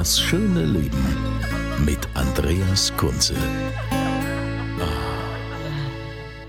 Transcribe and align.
Das 0.00 0.18
schöne 0.18 0.64
Leben 0.64 1.04
mit 1.84 1.98
Andreas 2.14 2.90
Kunze. 2.96 3.34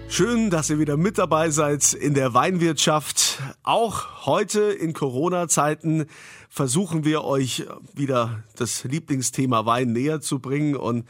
Schön, 0.08 0.50
dass 0.50 0.70
ihr 0.70 0.80
wieder 0.80 0.96
mit 0.96 1.18
dabei 1.18 1.50
seid 1.50 1.92
in 1.92 2.14
der 2.14 2.34
Weinwirtschaft. 2.34 3.42
Auch 3.64 4.26
heute 4.26 4.62
in 4.62 4.94
Corona-Zeiten 4.94 6.06
versuchen 6.48 7.04
wir 7.04 7.26
euch 7.26 7.66
wieder 7.94 8.42
das 8.56 8.86
Lieblingsthema 8.86 9.66
Wein 9.66 9.92
näher 9.92 10.22
zu 10.22 10.40
bringen 10.40 10.78
und 10.78 11.06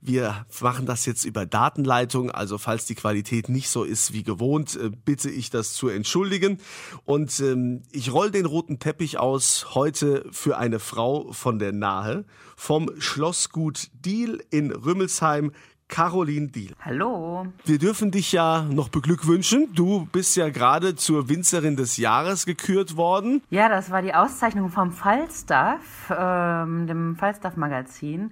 wir 0.00 0.46
machen 0.60 0.86
das 0.86 1.06
jetzt 1.06 1.24
über 1.24 1.46
Datenleitung, 1.46 2.30
also 2.30 2.58
falls 2.58 2.86
die 2.86 2.94
Qualität 2.94 3.48
nicht 3.48 3.68
so 3.68 3.84
ist 3.84 4.12
wie 4.12 4.22
gewohnt, 4.22 4.76
äh, 4.76 4.90
bitte 4.90 5.30
ich 5.30 5.50
das 5.50 5.74
zu 5.74 5.88
entschuldigen. 5.88 6.58
Und 7.04 7.38
ähm, 7.40 7.82
ich 7.92 8.12
roll 8.12 8.30
den 8.30 8.46
roten 8.46 8.78
Teppich 8.78 9.18
aus 9.18 9.74
heute 9.74 10.26
für 10.32 10.56
eine 10.58 10.78
Frau 10.78 11.32
von 11.32 11.58
der 11.58 11.72
Nahe 11.72 12.24
vom 12.56 12.90
Schlossgut 12.98 13.88
Diel 13.92 14.42
in 14.50 14.72
Rümmelsheim. 14.72 15.52
Caroline 15.88 16.48
Diel. 16.48 16.72
Hallo. 16.80 17.48
Wir 17.64 17.78
dürfen 17.78 18.12
dich 18.12 18.30
ja 18.30 18.62
noch 18.62 18.90
beglückwünschen. 18.90 19.70
Du 19.74 20.06
bist 20.12 20.36
ja 20.36 20.48
gerade 20.48 20.94
zur 20.94 21.28
Winzerin 21.28 21.74
des 21.76 21.96
Jahres 21.96 22.46
gekürt 22.46 22.96
worden. 22.96 23.42
Ja, 23.50 23.68
das 23.68 23.90
war 23.90 24.00
die 24.00 24.14
Auszeichnung 24.14 24.70
vom 24.70 24.92
Falstaff, 24.92 26.12
ähm, 26.16 26.86
dem 26.86 27.16
Falstaff-Magazin. 27.16 28.30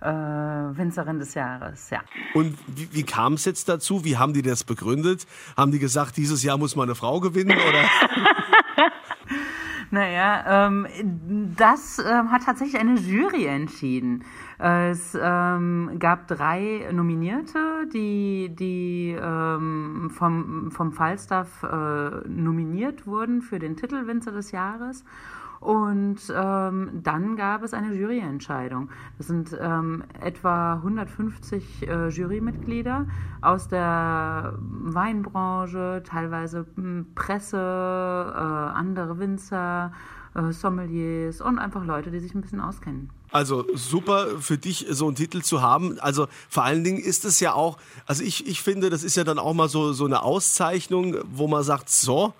Äh, 0.00 0.08
Winzerin 0.08 1.18
des 1.18 1.34
Jahres, 1.34 1.90
ja. 1.90 2.00
Und 2.34 2.56
wie, 2.68 2.88
wie 2.92 3.02
kam 3.02 3.32
es 3.32 3.44
jetzt 3.44 3.68
dazu? 3.68 4.04
Wie 4.04 4.16
haben 4.16 4.32
die 4.32 4.42
das 4.42 4.62
begründet? 4.62 5.26
Haben 5.56 5.72
die 5.72 5.80
gesagt, 5.80 6.16
dieses 6.16 6.42
Jahr 6.44 6.56
muss 6.56 6.76
mal 6.76 6.84
eine 6.84 6.94
Frau 6.94 7.20
gewinnen? 7.20 7.56
Oder? 7.56 7.84
Naja, 9.90 10.66
ähm, 10.66 10.86
das 11.56 11.98
ähm, 11.98 12.30
hat 12.30 12.42
tatsächlich 12.44 12.78
eine 12.78 12.98
Jury 12.98 13.46
entschieden. 13.46 14.22
Es 14.58 15.16
ähm, 15.18 15.96
gab 15.98 16.28
drei 16.28 16.90
Nominierte, 16.92 17.86
die, 17.92 18.50
die 18.54 19.16
ähm, 19.18 20.10
vom, 20.12 20.70
vom 20.72 20.92
Falstaff 20.92 21.62
äh, 21.62 22.28
nominiert 22.28 23.06
wurden 23.06 23.40
für 23.40 23.58
den 23.58 23.76
Titel 23.76 24.06
Winzer 24.06 24.32
des 24.32 24.50
Jahres. 24.50 25.04
Und 25.60 26.18
ähm, 26.34 26.90
dann 27.02 27.36
gab 27.36 27.62
es 27.62 27.74
eine 27.74 27.92
Juryentscheidung. 27.94 28.90
Das 29.16 29.26
sind 29.26 29.56
ähm, 29.60 30.04
etwa 30.20 30.74
150 30.74 31.88
äh, 31.88 32.08
Jurymitglieder 32.08 33.06
aus 33.40 33.68
der 33.68 34.54
Weinbranche, 34.58 36.02
teilweise 36.06 36.66
m, 36.76 37.06
Presse, 37.14 37.56
äh, 37.56 38.38
andere 38.38 39.18
Winzer, 39.18 39.92
äh, 40.34 40.52
Sommeliers 40.52 41.40
und 41.40 41.58
einfach 41.58 41.84
Leute, 41.84 42.10
die 42.10 42.20
sich 42.20 42.34
ein 42.34 42.40
bisschen 42.40 42.60
auskennen. 42.60 43.10
Also 43.30 43.66
super 43.74 44.40
für 44.40 44.56
dich, 44.56 44.86
so 44.90 45.06
einen 45.06 45.16
Titel 45.16 45.42
zu 45.42 45.60
haben. 45.60 45.98
Also 46.00 46.28
vor 46.48 46.64
allen 46.64 46.84
Dingen 46.84 46.98
ist 46.98 47.24
es 47.24 47.40
ja 47.40 47.52
auch, 47.52 47.78
also 48.06 48.22
ich, 48.22 48.46
ich 48.46 48.62
finde, 48.62 48.90
das 48.90 49.02
ist 49.02 49.16
ja 49.16 49.24
dann 49.24 49.38
auch 49.38 49.52
mal 49.52 49.68
so, 49.68 49.92
so 49.92 50.06
eine 50.06 50.22
Auszeichnung, 50.22 51.16
wo 51.30 51.46
man 51.46 51.62
sagt, 51.62 51.90
so, 51.90 52.32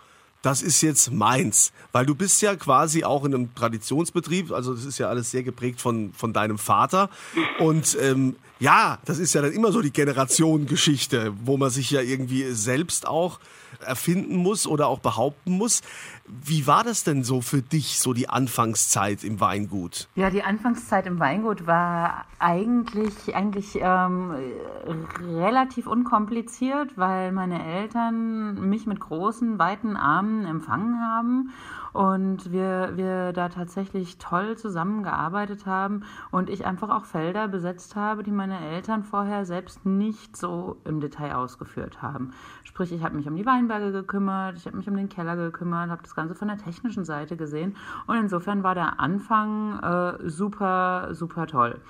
das 0.43 0.63
ist 0.63 0.81
jetzt 0.83 1.11
meins. 1.11 1.73
Weil 1.93 2.07
du 2.07 2.15
bist 2.15 2.41
ja 2.43 2.55
quasi 2.57 3.05
auch 3.05 3.25
in 3.25 3.35
einem 3.35 3.55
Traditionsbetrieb, 3.55 4.53
also 4.53 4.75
das 4.75 4.85
ist 4.85 4.99
ja 4.99 5.09
alles 5.09 5.31
sehr 5.31 5.43
geprägt 5.43 5.81
von, 5.81 6.13
von 6.13 6.33
deinem 6.33 6.59
Vater. 6.59 7.11
Und 7.59 7.97
ähm, 8.01 8.37
ja, 8.61 8.99
das 9.05 9.19
ist 9.19 9.35
ja 9.35 9.43
dann 9.43 9.53
immer 9.53 9.73
so 9.73 9.83
die 9.83 9.93
Generationengeschichte, 9.93 11.33
wo 11.45 11.57
man 11.57 11.71
sich 11.71 11.91
ja 11.91 12.01
irgendwie 12.01 12.53
selbst 12.53 13.07
auch 13.07 13.41
erfinden 13.81 14.37
muss 14.37 14.67
oder 14.67 14.89
auch 14.89 14.99
behaupten 14.99 15.53
muss. 15.53 15.83
Wie 16.29 16.67
war 16.67 16.85
das 16.85 17.05
denn 17.05 17.25
so 17.25 17.41
für 17.41 17.63
dich, 17.63 17.99
so 17.99 18.13
die 18.13 18.29
Anfangszeit 18.29 19.25
im 19.25 19.41
Weingut? 19.41 20.09
Ja, 20.15 20.31
die 20.31 20.43
Anfangszeit 20.43 21.07
im 21.07 21.19
Weingut 21.19 21.67
war 21.67 22.27
eigentlich, 22.39 23.35
eigentlich 23.35 23.79
ähm, 23.81 24.35
relativ 25.23 25.87
unkompliziert, 25.87 26.97
weil 26.97 27.33
meine 27.33 27.65
Eltern 27.65 28.69
mich 28.69 28.87
mit 28.87 29.01
großen, 29.01 29.59
weiten 29.59 29.97
Armen 29.97 30.45
empfangen 30.45 31.01
haben 31.01 31.51
und 31.93 32.53
wir, 32.53 32.93
wir 32.95 33.33
da 33.33 33.49
tatsächlich 33.49 34.19
toll 34.19 34.57
zusammengearbeitet 34.57 35.67
haben 35.67 36.05
und 36.31 36.51
ich 36.51 36.67
einfach 36.67 36.91
auch 36.91 37.05
Felder 37.05 37.49
besetzt 37.49 37.97
habe, 37.97 38.23
die 38.23 38.31
meine 38.31 38.61
Eltern 38.61 39.03
vorher 39.03 39.45
selbst 39.45 39.85
nicht 39.87 40.37
so 40.37 40.77
im 40.85 41.01
Detail 41.01 41.35
ausgeführt 41.35 42.03
haben. 42.03 42.33
Sprich, 42.65 42.93
ich 42.93 43.03
habe 43.03 43.17
mich 43.17 43.27
um 43.27 43.37
die 43.37 43.47
Weinberge 43.47 43.93
gekümmert, 43.93 44.57
ich 44.57 44.67
habe 44.67 44.77
mich 44.77 44.89
um 44.89 44.97
den 44.97 45.09
Keller 45.09 45.37
gekümmert, 45.37 45.91
habe 45.91 46.03
das 46.03 46.15
Ganze 46.19 46.35
von 46.35 46.49
der 46.49 46.59
technischen 46.59 47.05
Seite 47.05 47.37
gesehen 47.37 47.77
und 48.09 48.17
insofern 48.17 48.65
war 48.65 48.75
der 48.75 48.99
Anfang 48.99 49.79
äh, 49.79 50.29
super, 50.29 51.11
super 51.13 51.47
toll. 51.47 51.81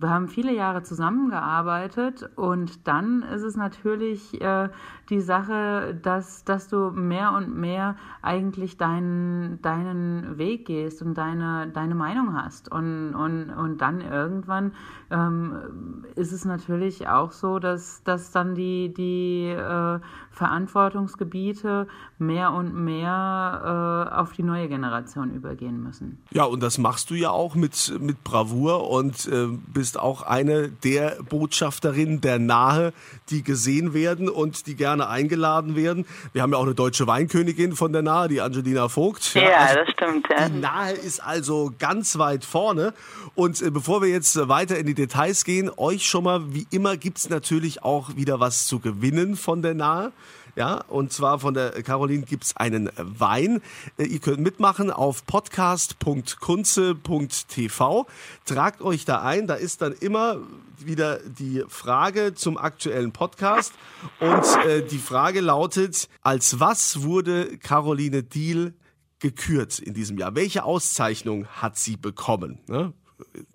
Wir 0.00 0.08
haben 0.08 0.28
viele 0.28 0.54
Jahre 0.54 0.82
zusammengearbeitet 0.82 2.30
und 2.34 2.88
dann 2.88 3.22
ist 3.22 3.42
es 3.42 3.54
natürlich 3.54 4.40
äh, 4.40 4.70
die 5.10 5.20
Sache, 5.20 5.98
dass, 6.02 6.42
dass 6.44 6.68
du 6.68 6.90
mehr 6.90 7.32
und 7.32 7.54
mehr 7.54 7.96
eigentlich 8.22 8.78
deinen, 8.78 9.60
deinen 9.60 10.38
Weg 10.38 10.64
gehst 10.64 11.02
und 11.02 11.18
deine, 11.18 11.68
deine 11.68 11.94
Meinung 11.94 12.34
hast. 12.34 12.72
Und, 12.72 13.14
und, 13.14 13.50
und 13.50 13.82
dann 13.82 14.00
irgendwann 14.00 14.72
ähm, 15.10 16.06
ist 16.14 16.32
es 16.32 16.46
natürlich 16.46 17.06
auch 17.06 17.32
so, 17.32 17.58
dass, 17.58 18.02
dass 18.02 18.30
dann 18.30 18.54
die, 18.54 18.94
die 18.94 19.48
äh, 19.48 20.00
Verantwortungsgebiete 20.30 21.88
mehr 22.18 22.52
und 22.52 22.74
mehr 22.74 24.08
äh, 24.14 24.14
auf 24.14 24.32
die 24.32 24.44
neue 24.44 24.68
Generation 24.68 25.34
übergehen 25.34 25.82
müssen. 25.82 26.22
Ja, 26.30 26.44
und 26.44 26.62
das 26.62 26.78
machst 26.78 27.10
du 27.10 27.14
ja 27.14 27.30
auch 27.30 27.54
mit, 27.54 27.92
mit 28.00 28.24
Bravour 28.24 28.88
und 28.88 29.26
äh, 29.26 29.48
bist 29.90 29.98
auch 29.98 30.22
eine 30.22 30.68
der 30.68 31.16
Botschafterinnen 31.28 32.20
der 32.20 32.38
Nahe, 32.38 32.92
die 33.28 33.42
gesehen 33.42 33.92
werden 33.92 34.28
und 34.28 34.68
die 34.68 34.76
gerne 34.76 35.08
eingeladen 35.08 35.74
werden. 35.74 36.06
Wir 36.32 36.42
haben 36.42 36.52
ja 36.52 36.58
auch 36.58 36.64
eine 36.64 36.76
deutsche 36.76 37.08
Weinkönigin 37.08 37.74
von 37.74 37.92
der 37.92 38.02
Nahe, 38.02 38.28
die 38.28 38.40
Angelina 38.40 38.88
Vogt. 38.88 39.34
Ja, 39.34 39.56
also 39.56 39.80
das 39.80 39.90
stimmt. 39.90 40.28
Ja. 40.30 40.48
Die 40.48 40.60
Nahe 40.60 40.92
ist 40.92 41.18
also 41.18 41.72
ganz 41.76 42.18
weit 42.18 42.44
vorne. 42.44 42.94
Und 43.34 43.60
äh, 43.62 43.72
bevor 43.72 44.00
wir 44.00 44.10
jetzt 44.10 44.36
weiter 44.48 44.78
in 44.78 44.86
die 44.86 44.94
Details 44.94 45.44
gehen, 45.44 45.68
euch 45.76 46.06
schon 46.06 46.22
mal, 46.22 46.54
wie 46.54 46.68
immer, 46.70 46.96
gibt's 46.96 47.28
natürlich 47.28 47.82
auch 47.82 48.14
wieder 48.14 48.38
was 48.38 48.68
zu 48.68 48.78
gewinnen 48.78 49.34
von 49.34 49.60
der 49.60 49.74
Nahe. 49.74 50.12
Ja, 50.56 50.82
und 50.88 51.12
zwar 51.12 51.38
von 51.38 51.54
der 51.54 51.70
Caroline 51.82 52.24
gibt's 52.24 52.56
einen 52.56 52.90
Wein. 52.96 53.62
Äh, 53.98 54.04
Ihr 54.04 54.18
könnt 54.18 54.40
mitmachen 54.40 54.90
auf 54.90 55.24
podcast.kunze.tv. 55.26 58.06
Tragt 58.44 58.82
euch 58.82 59.04
da 59.04 59.22
ein. 59.22 59.46
Da 59.46 59.54
ist 59.54 59.82
dann 59.82 59.92
immer 59.92 60.38
wieder 60.78 61.18
die 61.18 61.64
Frage 61.68 62.34
zum 62.34 62.58
aktuellen 62.58 63.12
Podcast. 63.12 63.72
Und 64.18 64.44
äh, 64.66 64.84
die 64.86 64.98
Frage 64.98 65.40
lautet, 65.40 66.08
als 66.22 66.60
was 66.60 67.02
wurde 67.02 67.58
Caroline 67.58 68.22
Diel 68.22 68.74
gekürt 69.20 69.78
in 69.78 69.94
diesem 69.94 70.18
Jahr? 70.18 70.34
Welche 70.34 70.64
Auszeichnung 70.64 71.46
hat 71.46 71.78
sie 71.78 71.96
bekommen? 71.96 72.58
Ne? 72.66 72.92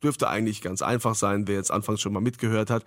Dürfte 0.04 0.30
eigentlich 0.30 0.62
ganz 0.62 0.82
einfach 0.82 1.16
sein, 1.16 1.48
wer 1.48 1.56
jetzt 1.56 1.72
anfangs 1.72 2.02
schon 2.02 2.14
mal 2.14 2.22
mitgehört 2.22 2.70
hat. 2.70 2.86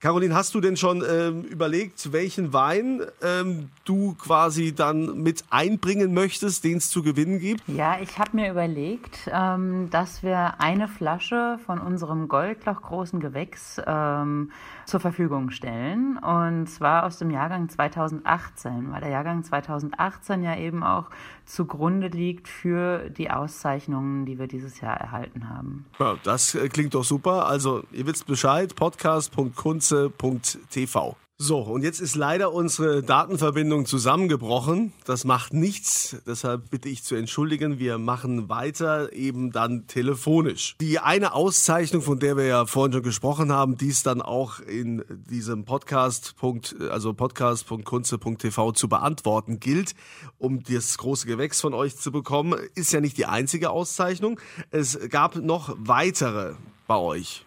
Caroline, 0.00 0.34
hast 0.34 0.54
du 0.54 0.60
denn 0.60 0.76
schon 0.76 1.02
ähm, 1.08 1.42
überlegt, 1.42 2.12
welchen 2.12 2.52
Wein 2.52 3.02
ähm, 3.22 3.70
du 3.84 4.14
quasi 4.14 4.74
dann 4.74 5.22
mit 5.22 5.44
einbringen 5.50 6.12
möchtest, 6.12 6.64
den 6.64 6.78
es 6.78 6.90
zu 6.90 7.02
gewinnen 7.02 7.40
gibt? 7.40 7.62
Ja, 7.68 7.98
ich 8.00 8.18
habe 8.18 8.36
mir 8.36 8.50
überlegt, 8.50 9.30
ähm, 9.32 9.88
dass 9.90 10.22
wir 10.22 10.60
eine 10.60 10.88
Flasche 10.88 11.58
von 11.64 11.78
unserem 11.78 12.28
Goldloch 12.28 12.82
großen 12.82 13.20
Gewächs 13.20 13.80
ähm, 13.86 14.50
zur 14.86 15.00
Verfügung 15.00 15.50
stellen. 15.50 16.18
Und 16.18 16.66
zwar 16.66 17.04
aus 17.04 17.18
dem 17.18 17.30
Jahrgang 17.30 17.68
2018, 17.68 18.92
weil 18.92 19.00
der 19.00 19.10
Jahrgang 19.10 19.42
2018 19.42 20.42
ja 20.42 20.56
eben 20.56 20.82
auch 20.82 21.10
zugrunde 21.46 22.08
liegt 22.08 22.48
für 22.48 23.10
die 23.10 23.30
Auszeichnungen, 23.30 24.26
die 24.26 24.38
wir 24.38 24.46
dieses 24.46 24.80
Jahr 24.80 24.96
erhalten 24.96 25.48
haben. 25.48 25.86
Ja, 26.04 26.18
das 26.22 26.54
äh, 26.54 26.68
klingt 26.68 26.92
doch 26.92 27.02
super. 27.02 27.46
Also, 27.46 27.82
ihr 27.90 28.06
wisst 28.06 28.26
Bescheid, 28.26 28.76
podcast.kunze.tv. 28.76 31.16
So, 31.36 31.58
und 31.58 31.82
jetzt 31.82 32.00
ist 32.00 32.14
leider 32.14 32.52
unsere 32.52 33.02
Datenverbindung 33.02 33.86
zusammengebrochen. 33.86 34.92
Das 35.04 35.24
macht 35.24 35.52
nichts, 35.52 36.16
deshalb 36.28 36.70
bitte 36.70 36.88
ich 36.88 37.02
zu 37.02 37.16
entschuldigen. 37.16 37.80
Wir 37.80 37.98
machen 37.98 38.48
weiter 38.48 39.12
eben 39.12 39.50
dann 39.50 39.88
telefonisch. 39.88 40.76
Die 40.80 41.00
eine 41.00 41.34
Auszeichnung, 41.34 42.02
von 42.02 42.20
der 42.20 42.36
wir 42.36 42.46
ja 42.46 42.66
vorhin 42.66 42.92
schon 42.92 43.02
gesprochen 43.02 43.50
haben, 43.50 43.76
die 43.76 43.88
es 43.88 44.04
dann 44.04 44.22
auch 44.22 44.60
in 44.60 45.04
diesem 45.08 45.64
Podcast, 45.64 46.36
also 46.88 47.12
podcast.kunze.tv 47.14 48.70
zu 48.70 48.88
beantworten 48.88 49.58
gilt, 49.58 49.96
um 50.38 50.62
das 50.62 50.96
große 50.98 51.26
Gewächs 51.26 51.60
von 51.60 51.74
euch 51.74 51.96
zu 51.96 52.12
bekommen, 52.12 52.60
ist 52.76 52.92
ja 52.92 53.00
nicht 53.00 53.18
die 53.18 53.26
einzige 53.26 53.70
Auszeichnung. 53.70 54.38
Es 54.70 54.96
gab 55.10 55.34
noch 55.34 55.74
weitere 55.78 56.54
bei 56.86 56.96
euch. 56.96 57.44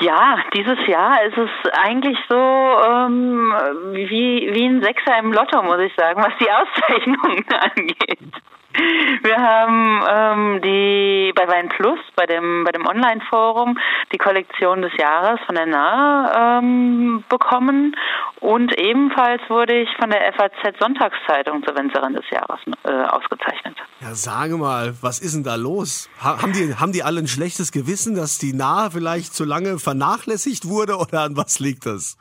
Ja, 0.00 0.38
dieses 0.54 0.86
Jahr 0.86 1.22
ist 1.24 1.36
es 1.36 1.50
eigentlich 1.72 2.16
so 2.28 2.36
ähm, 2.36 3.52
wie, 3.92 4.48
wie 4.52 4.66
ein 4.66 4.82
Sechser 4.82 5.18
im 5.18 5.32
Lotto, 5.32 5.62
muss 5.62 5.78
ich 5.80 5.94
sagen, 5.94 6.22
was 6.22 6.32
die 6.40 6.50
Auszeichnungen 6.50 7.44
angeht. 7.76 8.42
Wir 8.72 9.36
haben 9.36 10.02
ähm, 10.08 10.62
die 10.62 11.32
bei 11.34 11.48
Wein 11.48 11.68
Plus, 11.70 11.98
bei 12.14 12.26
dem, 12.26 12.64
bei 12.64 12.70
dem 12.70 12.86
Online-Forum, 12.86 13.78
die 14.12 14.18
Kollektion 14.18 14.82
des 14.82 14.92
Jahres 14.96 15.40
von 15.46 15.56
der 15.56 15.66
Nahe 15.66 16.60
ähm, 16.62 17.24
bekommen 17.28 17.96
und 18.40 18.78
ebenfalls 18.78 19.42
wurde 19.48 19.74
ich 19.74 19.88
von 19.98 20.10
der 20.10 20.32
FAZ 20.32 20.78
Sonntagszeitung 20.78 21.64
zur 21.64 21.76
Winzerin 21.76 22.14
des 22.14 22.24
Jahres 22.30 22.60
äh, 22.84 22.90
ausgezeichnet. 22.90 23.76
Ja, 24.00 24.14
sage 24.14 24.56
mal, 24.56 24.94
was 25.00 25.18
ist 25.18 25.34
denn 25.34 25.44
da 25.44 25.56
los? 25.56 26.08
Ha 26.22 26.40
haben, 26.40 26.52
die, 26.52 26.74
haben 26.74 26.92
die 26.92 27.02
alle 27.02 27.20
ein 27.20 27.28
schlechtes 27.28 27.72
Gewissen, 27.72 28.14
dass 28.14 28.38
die 28.38 28.52
Nahe 28.52 28.90
vielleicht 28.92 29.34
zu 29.34 29.44
lange 29.44 29.78
vernachlässigt 29.78 30.68
wurde 30.68 30.96
oder 30.96 31.22
an 31.22 31.36
was 31.36 31.58
liegt 31.58 31.86
das? 31.86 32.16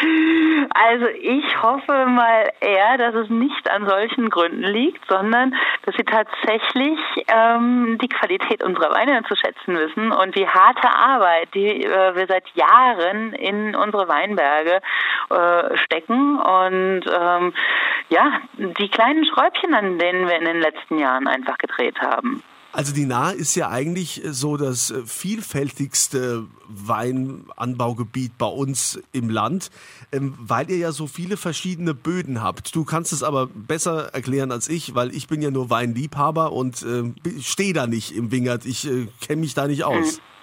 Also 0.76 1.06
ich 1.06 1.62
hoffe 1.62 2.06
mal 2.06 2.50
eher, 2.60 2.98
dass 2.98 3.14
es 3.14 3.30
nicht 3.30 3.70
an 3.70 3.88
solchen 3.88 4.28
Gründen 4.28 4.64
liegt, 4.64 5.06
sondern 5.08 5.54
dass 5.86 5.94
sie 5.94 6.02
tatsächlich 6.02 6.98
ähm, 7.28 7.96
die 8.02 8.08
Qualität 8.08 8.60
unserer 8.60 8.90
Weine 8.90 9.22
zu 9.22 9.36
schätzen 9.36 9.78
wissen 9.78 10.10
und 10.10 10.34
die 10.34 10.48
harte 10.48 10.90
Arbeit, 10.90 11.54
die 11.54 11.84
äh, 11.84 12.16
wir 12.16 12.26
seit 12.26 12.48
Jahren 12.54 13.34
in 13.34 13.76
unsere 13.76 14.08
Weinberge 14.08 14.80
äh, 15.30 15.76
stecken 15.76 16.40
und 16.40 17.02
ähm, 17.06 17.54
ja, 18.08 18.40
die 18.54 18.88
kleinen 18.88 19.24
Schräubchen, 19.26 19.74
an 19.74 20.00
denen 20.00 20.26
wir 20.26 20.36
in 20.36 20.44
den 20.44 20.60
letzten 20.60 20.98
Jahren 20.98 21.28
einfach 21.28 21.56
gedreht 21.58 22.00
haben. 22.00 22.42
Also 22.74 22.92
die 22.92 23.06
Nahe 23.06 23.34
ist 23.34 23.54
ja 23.54 23.68
eigentlich 23.68 24.20
so 24.30 24.56
das 24.56 24.92
vielfältigste 25.06 26.46
Weinanbaugebiet 26.66 28.36
bei 28.36 28.46
uns 28.46 28.98
im 29.12 29.30
Land, 29.30 29.70
ähm, 30.10 30.34
weil 30.40 30.68
ihr 30.68 30.78
ja 30.78 30.90
so 30.90 31.06
viele 31.06 31.36
verschiedene 31.36 31.94
Böden 31.94 32.42
habt. 32.42 32.74
Du 32.74 32.84
kannst 32.84 33.12
es 33.12 33.22
aber 33.22 33.46
besser 33.46 34.12
erklären 34.12 34.50
als 34.50 34.68
ich, 34.68 34.96
weil 34.96 35.14
ich 35.14 35.28
bin 35.28 35.40
ja 35.40 35.52
nur 35.52 35.70
Weinliebhaber 35.70 36.50
und 36.50 36.82
äh, 36.82 37.12
stehe 37.40 37.74
da 37.74 37.86
nicht 37.86 38.12
im 38.12 38.32
Wingert. 38.32 38.66
Ich 38.66 38.90
äh, 38.90 39.06
kenne 39.20 39.42
mich 39.42 39.54
da 39.54 39.68
nicht 39.68 39.84
aus. 39.84 40.16
Mhm. 40.16 40.33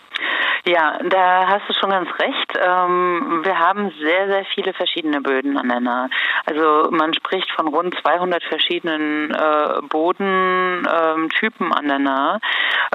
Ja, 0.64 1.00
da 1.04 1.48
hast 1.48 1.68
du 1.68 1.74
schon 1.74 1.90
ganz 1.90 2.08
recht. 2.20 2.54
Ähm, 2.56 3.42
wir 3.44 3.58
haben 3.58 3.92
sehr, 4.00 4.28
sehr 4.28 4.46
viele 4.46 4.74
verschiedene 4.74 5.20
Böden 5.20 5.58
an 5.58 5.68
der 5.68 5.80
Nahe. 5.80 6.10
Also 6.46 6.92
man 6.92 7.16
spricht 7.16 7.50
von 7.52 7.68
rund 7.68 7.98
200 8.00 8.44
verschiedenen 8.44 9.32
äh, 9.32 9.82
Bodentypen 9.90 11.66
ähm, 11.66 11.74
an 11.74 11.88
der 11.88 11.98
Nahe. 11.98 12.40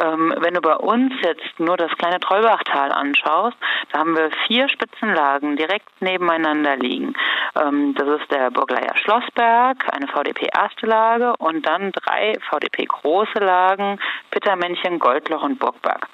Ähm, 0.00 0.32
wenn 0.38 0.54
du 0.54 0.60
bei 0.60 0.76
uns 0.76 1.12
jetzt 1.22 1.58
nur 1.58 1.76
das 1.76 1.90
kleine 1.98 2.20
Trollbachtal 2.20 2.92
anschaust, 2.92 3.56
da 3.90 3.98
haben 3.98 4.16
wir 4.16 4.30
vier 4.46 4.68
Spitzenlagen 4.68 5.56
direkt 5.56 5.88
nebeneinander 6.00 6.76
liegen. 6.76 7.14
das 7.54 8.20
ist 8.20 8.30
der 8.30 8.50
Burgleier 8.50 8.96
Schlossberg, 8.96 9.76
eine 9.92 10.06
VDP 10.08 10.48
erste 10.54 10.86
Lage 10.86 11.34
und 11.38 11.66
dann 11.66 11.92
drei 11.92 12.34
VDP 12.50 12.84
große 12.84 13.38
Lagen, 13.38 13.98
Pittermännchen, 14.30 14.98
Goldloch 14.98 15.42
und 15.42 15.58
Burgberg. 15.58 16.08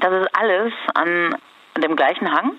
Das 0.00 0.12
ist 0.12 0.28
alles 0.36 0.72
an 0.94 1.36
dem 1.76 1.96
gleichen 1.96 2.32
Hang, 2.32 2.52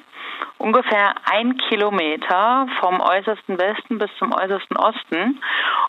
ungefähr 0.57 1.13
ein 1.25 1.57
Kilometer 1.57 2.67
vom 2.79 3.01
äußersten 3.01 3.57
Westen 3.57 3.97
bis 3.97 4.09
zum 4.17 4.33
äußersten 4.33 4.77
Osten. 4.77 5.41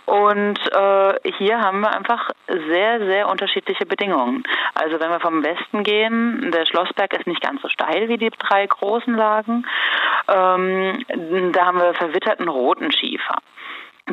Und 0.07 0.59
äh, 0.73 1.33
hier 1.39 1.61
haben 1.61 1.81
wir 1.81 1.95
einfach 1.95 2.31
sehr, 2.47 3.05
sehr 3.05 3.29
unterschiedliche 3.29 3.87
Bedingungen. 3.87 4.43
Also 4.75 4.99
wenn 5.01 5.11
wir 5.11 5.21
vom 5.21 5.45
Westen 5.45 5.83
gehen, 5.83 6.51
der 6.51 6.67
Schlossberg 6.67 7.13
ist 7.13 7.27
nicht 7.27 7.43
ganz 7.43 7.63
so 7.63 7.69
steil 7.69 8.09
wie 8.09 8.19
die 8.19 8.31
drei 8.31 8.67
großen 8.67 9.15
Lagen. 9.15 9.67
Ähm, 10.29 11.05
da 11.53 11.67
haben 11.67 11.79
wir 11.79 11.95
verwitterten 11.95 12.49
roten 12.49 12.93
Schiefer. 12.93 13.37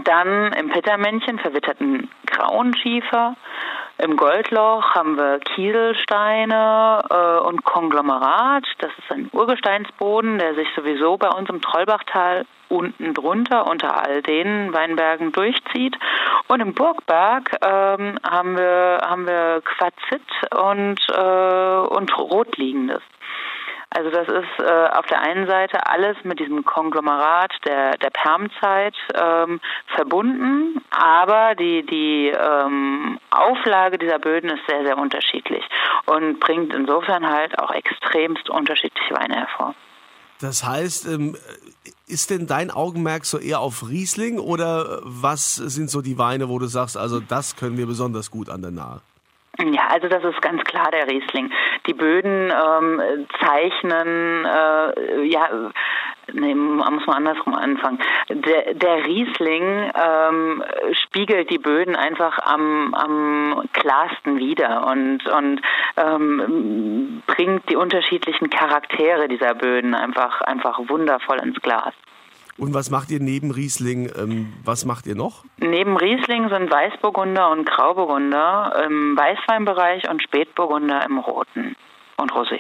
Dann 0.04 0.54
im 0.54 0.70
Pittermännchen 0.70 1.40
verwitterten 1.40 2.10
grauen 2.26 2.76
Schiefer. 2.78 3.36
Im 4.00 4.16
Goldloch 4.16 4.94
haben 4.94 5.18
wir 5.18 5.40
Kieselsteine 5.40 7.04
äh, 7.10 7.48
und 7.48 7.64
Konglomerat. 7.64 8.64
Das 8.78 8.92
ist 8.92 9.12
ein 9.12 9.30
Urgesteinsboden, 9.34 10.38
der 10.38 10.54
sich 10.54 10.68
sowieso 10.76 11.18
bei 11.18 11.30
uns 11.30 11.50
im 11.50 11.62
Trollbachtal 11.62 12.46
unten 12.70 13.14
drunter 13.14 13.66
unter 13.68 14.04
all 14.04 14.22
den 14.22 14.72
Weinbergen 14.74 15.32
durchzieht. 15.32 15.98
Und 16.48 16.60
im 16.60 16.74
Burgberg 16.74 17.58
ähm, 17.66 18.20
haben 18.24 18.58
wir 18.58 19.00
haben 19.04 19.26
wir 19.26 19.62
Quarzit 19.62 20.22
und 20.56 21.00
äh, 21.10 21.96
und 21.96 22.18
Rotliegendes. 22.18 23.02
Also 23.90 24.12
das 24.12 24.28
ist 24.28 24.60
äh, 24.60 24.88
auf 24.90 25.06
der 25.06 25.22
einen 25.22 25.48
Seite 25.48 25.88
alles 25.88 26.18
mit 26.24 26.40
diesem 26.40 26.66
Konglomerat 26.66 27.54
der, 27.66 27.98
der 27.98 28.10
Permzeit 28.10 28.96
ähm, 29.16 29.62
verbunden, 29.96 30.82
aber 30.92 31.56
die, 31.56 31.86
die 31.86 32.28
ähm, 32.28 33.18
Auflage 33.32 33.98
dieser 33.98 34.20
Böden 34.20 34.50
ist 34.50 34.68
sehr, 34.68 34.84
sehr 34.84 34.98
unterschiedlich 34.98 35.64
und 36.06 36.40
bringt 36.40 36.74
insofern 36.74 37.28
halt 37.28 37.58
auch 37.60 37.72
extremst 37.72 38.50
unterschiedliche 38.50 39.14
Weine 39.14 39.36
hervor. 39.36 39.74
Das 40.42 40.64
heißt, 40.64 41.08
ähm, 41.08 41.36
ist 42.08 42.30
denn 42.30 42.46
dein 42.46 42.70
Augenmerk 42.70 43.26
so 43.26 43.40
eher 43.40 43.60
auf 43.62 43.88
Riesling 43.88 44.38
oder 44.38 45.00
was 45.04 45.56
sind 45.56 45.90
so 45.90 46.02
die 46.02 46.18
Weine, 46.18 46.50
wo 46.50 46.60
du 46.60 46.68
sagst, 46.68 46.98
also 46.98 47.20
das 47.20 47.56
können 47.56 47.78
wir 47.78 47.88
besonders 47.88 48.30
gut 48.30 48.50
an 48.50 48.62
der 48.62 48.72
Nahe? 48.72 49.02
Ja, 49.60 49.88
also 49.92 50.08
das 50.08 50.24
ist 50.24 50.42
ganz 50.42 50.64
klar 50.64 50.92
der 50.92 51.08
Riesling. 51.08 51.52
Die 51.88 51.94
Böden 51.94 52.52
ähm, 52.52 53.28
zeichnen, 53.40 54.46
äh, 54.46 55.24
ja, 55.24 55.50
nee, 56.32 56.54
muss 56.54 57.06
man 57.08 57.18
andersrum 57.18 57.56
anfangen. 57.56 58.00
Der, 58.30 58.76
der 58.76 59.06
Riesling 59.06 59.92
ähm, 59.96 60.64
spiegelt 60.92 61.50
die 61.50 61.58
Böden 61.58 61.96
einfach 61.96 62.38
am, 62.40 62.94
am 62.94 63.64
klarsten 63.74 64.38
wider 64.38 64.86
und, 64.86 65.28
und 65.28 65.62
ähm, 65.98 67.24
bringt 67.26 67.68
die 67.70 67.78
unterschiedlichen 67.78 68.52
Charaktere 68.52 69.28
dieser 69.28 69.56
Böden 69.56 69.96
einfach, 69.96 70.42
einfach 70.42 70.80
wundervoll 70.88 71.40
ins 71.40 71.60
Glas. 71.62 71.94
Und 72.58 72.74
was 72.74 72.90
macht 72.90 73.12
ihr 73.12 73.20
neben 73.20 73.52
Riesling? 73.52 74.12
Ähm, 74.18 74.54
was 74.66 74.86
macht 74.86 75.06
ihr 75.06 75.16
noch? 75.16 75.44
Neben 75.58 75.96
Riesling 75.96 76.50
sind 76.50 76.72
Weißburgunder 76.72 77.52
und 77.52 77.66
Grauburgunder 77.66 78.84
im 78.86 79.16
Weißweinbereich 79.16 80.10
und 80.10 80.24
Spätburgunder 80.24 81.06
im 81.06 81.20
Roten 81.20 81.76
und 82.18 82.32
Rosé 82.32 82.60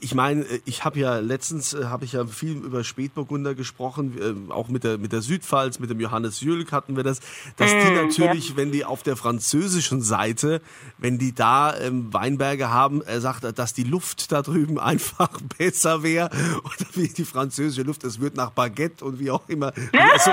ich 0.00 0.14
meine, 0.14 0.42
äh, 0.42 0.60
ich 0.64 0.84
habe 0.84 0.98
ja 0.98 1.18
letztens 1.18 1.74
äh, 1.74 1.84
habe 1.84 2.04
ich 2.04 2.12
ja 2.12 2.26
viel 2.26 2.52
über 2.52 2.84
Spätburgunder 2.84 3.54
gesprochen, 3.54 4.48
äh, 4.50 4.52
auch 4.52 4.68
mit 4.68 4.84
der 4.84 4.98
mit 4.98 5.12
der 5.12 5.22
Südpfalz, 5.22 5.78
mit 5.78 5.90
dem 5.90 6.00
Johannes 6.00 6.40
Jülk 6.40 6.72
hatten 6.72 6.96
wir 6.96 7.04
das, 7.04 7.20
dass 7.56 7.70
die 7.70 7.90
mm, 7.90 7.94
natürlich, 7.94 8.50
ja. 8.50 8.56
wenn 8.56 8.72
die 8.72 8.84
auf 8.84 9.02
der 9.02 9.16
französischen 9.16 10.00
Seite, 10.00 10.60
wenn 10.98 11.18
die 11.18 11.34
da 11.34 11.76
ähm, 11.76 12.12
Weinberge 12.12 12.70
haben, 12.70 13.02
er 13.02 13.20
sagt, 13.20 13.58
dass 13.58 13.74
die 13.74 13.84
Luft 13.84 14.32
da 14.32 14.42
drüben 14.42 14.78
einfach 14.88 15.30
besser 15.58 16.02
wäre 16.02 16.30
oder 16.64 16.86
wie 16.94 17.08
die 17.08 17.24
französische 17.24 17.82
Luft, 17.82 18.04
es 18.04 18.20
wird 18.20 18.36
nach 18.36 18.50
Baguette 18.50 19.04
und 19.04 19.18
wie 19.18 19.30
auch 19.30 19.48
immer. 19.48 19.72
Also, 20.10 20.32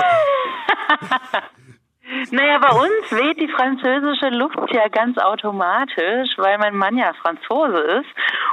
Naja, 2.30 2.58
bei 2.58 2.70
uns 2.70 3.10
weht 3.10 3.40
die 3.40 3.48
französische 3.48 4.28
Luft 4.28 4.56
ja 4.72 4.88
ganz 4.88 5.18
automatisch, 5.18 6.30
weil 6.36 6.56
mein 6.58 6.76
Mann 6.76 6.96
ja 6.96 7.12
Franzose 7.14 7.78
ist 7.78 8.08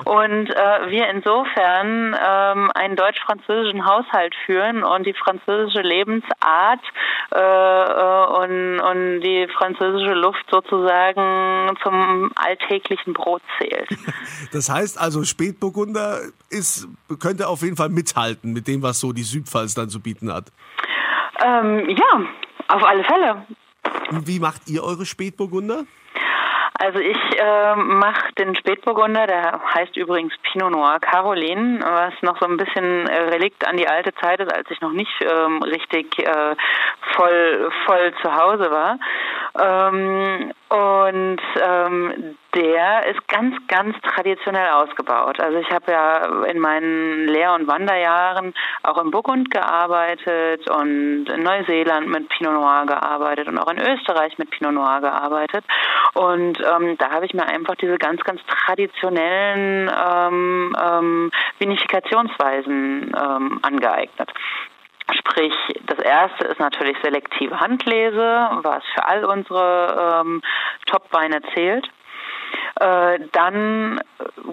und 0.05 0.49
äh, 0.49 0.89
wir 0.89 1.09
insofern 1.09 2.15
ähm, 2.19 2.71
einen 2.73 2.95
deutsch-französischen 2.95 3.85
Haushalt 3.85 4.33
führen 4.45 4.83
und 4.83 5.05
die 5.05 5.13
französische 5.13 5.81
Lebensart 5.81 6.81
äh, 7.33 7.39
äh, 7.39 8.25
und, 8.43 8.79
und 8.79 9.21
die 9.21 9.47
französische 9.57 10.13
Luft 10.13 10.45
sozusagen 10.51 11.75
zum 11.81 12.31
alltäglichen 12.35 13.13
Brot 13.13 13.41
zählt. 13.57 13.89
Das 14.51 14.69
heißt 14.69 14.99
also, 14.99 15.23
Spätburgunder 15.23 16.19
ist, 16.49 16.87
könnte 17.19 17.47
auf 17.47 17.61
jeden 17.61 17.75
Fall 17.75 17.89
mithalten 17.89 18.53
mit 18.53 18.67
dem, 18.67 18.83
was 18.83 18.99
so 18.99 19.13
die 19.13 19.23
Südpfalz 19.23 19.73
dann 19.73 19.89
zu 19.89 19.99
bieten 19.99 20.31
hat. 20.31 20.51
Ähm, 21.43 21.89
ja, 21.89 22.21
auf 22.67 22.83
alle 22.83 23.03
Fälle. 23.03 23.45
Wie 24.25 24.39
macht 24.39 24.69
ihr 24.69 24.83
eure 24.83 25.05
Spätburgunder? 25.05 25.85
Also 26.79 26.99
ich 26.99 27.17
äh, 27.39 27.75
mache 27.75 28.33
den 28.37 28.55
Spätburgunder, 28.55 29.27
der 29.27 29.61
heißt 29.73 29.95
übrigens 29.95 30.33
Pinot 30.41 30.71
Noir 30.71 30.99
Caroline, 30.99 31.79
was 31.81 32.13
noch 32.21 32.39
so 32.39 32.47
ein 32.47 32.57
bisschen 32.57 33.07
äh, 33.07 33.15
Relikt 33.29 33.67
an 33.67 33.77
die 33.77 33.87
alte 33.87 34.13
Zeit 34.15 34.39
ist, 34.39 34.51
als 34.51 34.69
ich 34.71 34.81
noch 34.81 34.91
nicht 34.91 35.11
ähm, 35.21 35.61
richtig 35.61 36.17
äh, 36.19 36.55
voll 37.15 37.71
voll 37.85 38.13
zu 38.21 38.35
Hause 38.35 38.71
war. 38.71 38.97
Ähm, 39.59 40.51
und 40.69 41.41
ähm, 41.61 42.37
der 42.55 43.05
ist 43.07 43.27
ganz, 43.27 43.55
ganz 43.67 43.95
traditionell 44.01 44.69
ausgebaut. 44.71 45.39
Also 45.39 45.59
ich 45.59 45.69
habe 45.69 45.91
ja 45.91 46.43
in 46.45 46.59
meinen 46.59 47.27
Lehr- 47.27 47.53
und 47.53 47.67
Wanderjahren 47.67 48.53
auch 48.81 48.97
im 48.97 49.11
Burgund 49.11 49.51
gearbeitet 49.51 50.67
und 50.69 51.25
in 51.25 51.43
Neuseeland 51.43 52.07
mit 52.07 52.29
Pinot 52.29 52.53
Noir 52.53 52.85
gearbeitet 52.87 53.47
und 53.47 53.59
auch 53.59 53.71
in 53.71 53.79
Österreich 53.79 54.37
mit 54.39 54.49
Pinot 54.49 54.73
Noir 54.73 55.01
gearbeitet. 55.01 55.63
Und 56.15 56.59
ähm, 56.59 56.97
da 56.97 57.11
habe 57.11 57.25
ich 57.27 57.33
mir 57.35 57.45
einfach 57.45 57.75
diese 57.75 57.97
ganz, 57.97 58.23
ganz 58.23 58.41
traditionellen 58.47 59.91
ähm, 59.93 60.75
ähm, 60.83 61.31
Vinifikationsweisen 61.59 63.15
ähm, 63.15 63.59
angeeignet. 63.61 64.31
Sprich, 65.11 65.53
das 65.85 65.99
erste 65.99 66.45
ist 66.45 66.59
natürlich 66.59 66.97
selektive 67.03 67.59
Handlese, 67.59 68.49
was 68.61 68.83
für 68.93 69.05
all 69.05 69.25
unsere 69.25 70.21
ähm, 70.21 70.41
Top-Weine 70.85 71.41
zählt. 71.53 71.89
Äh, 72.79 73.19
dann 73.31 74.01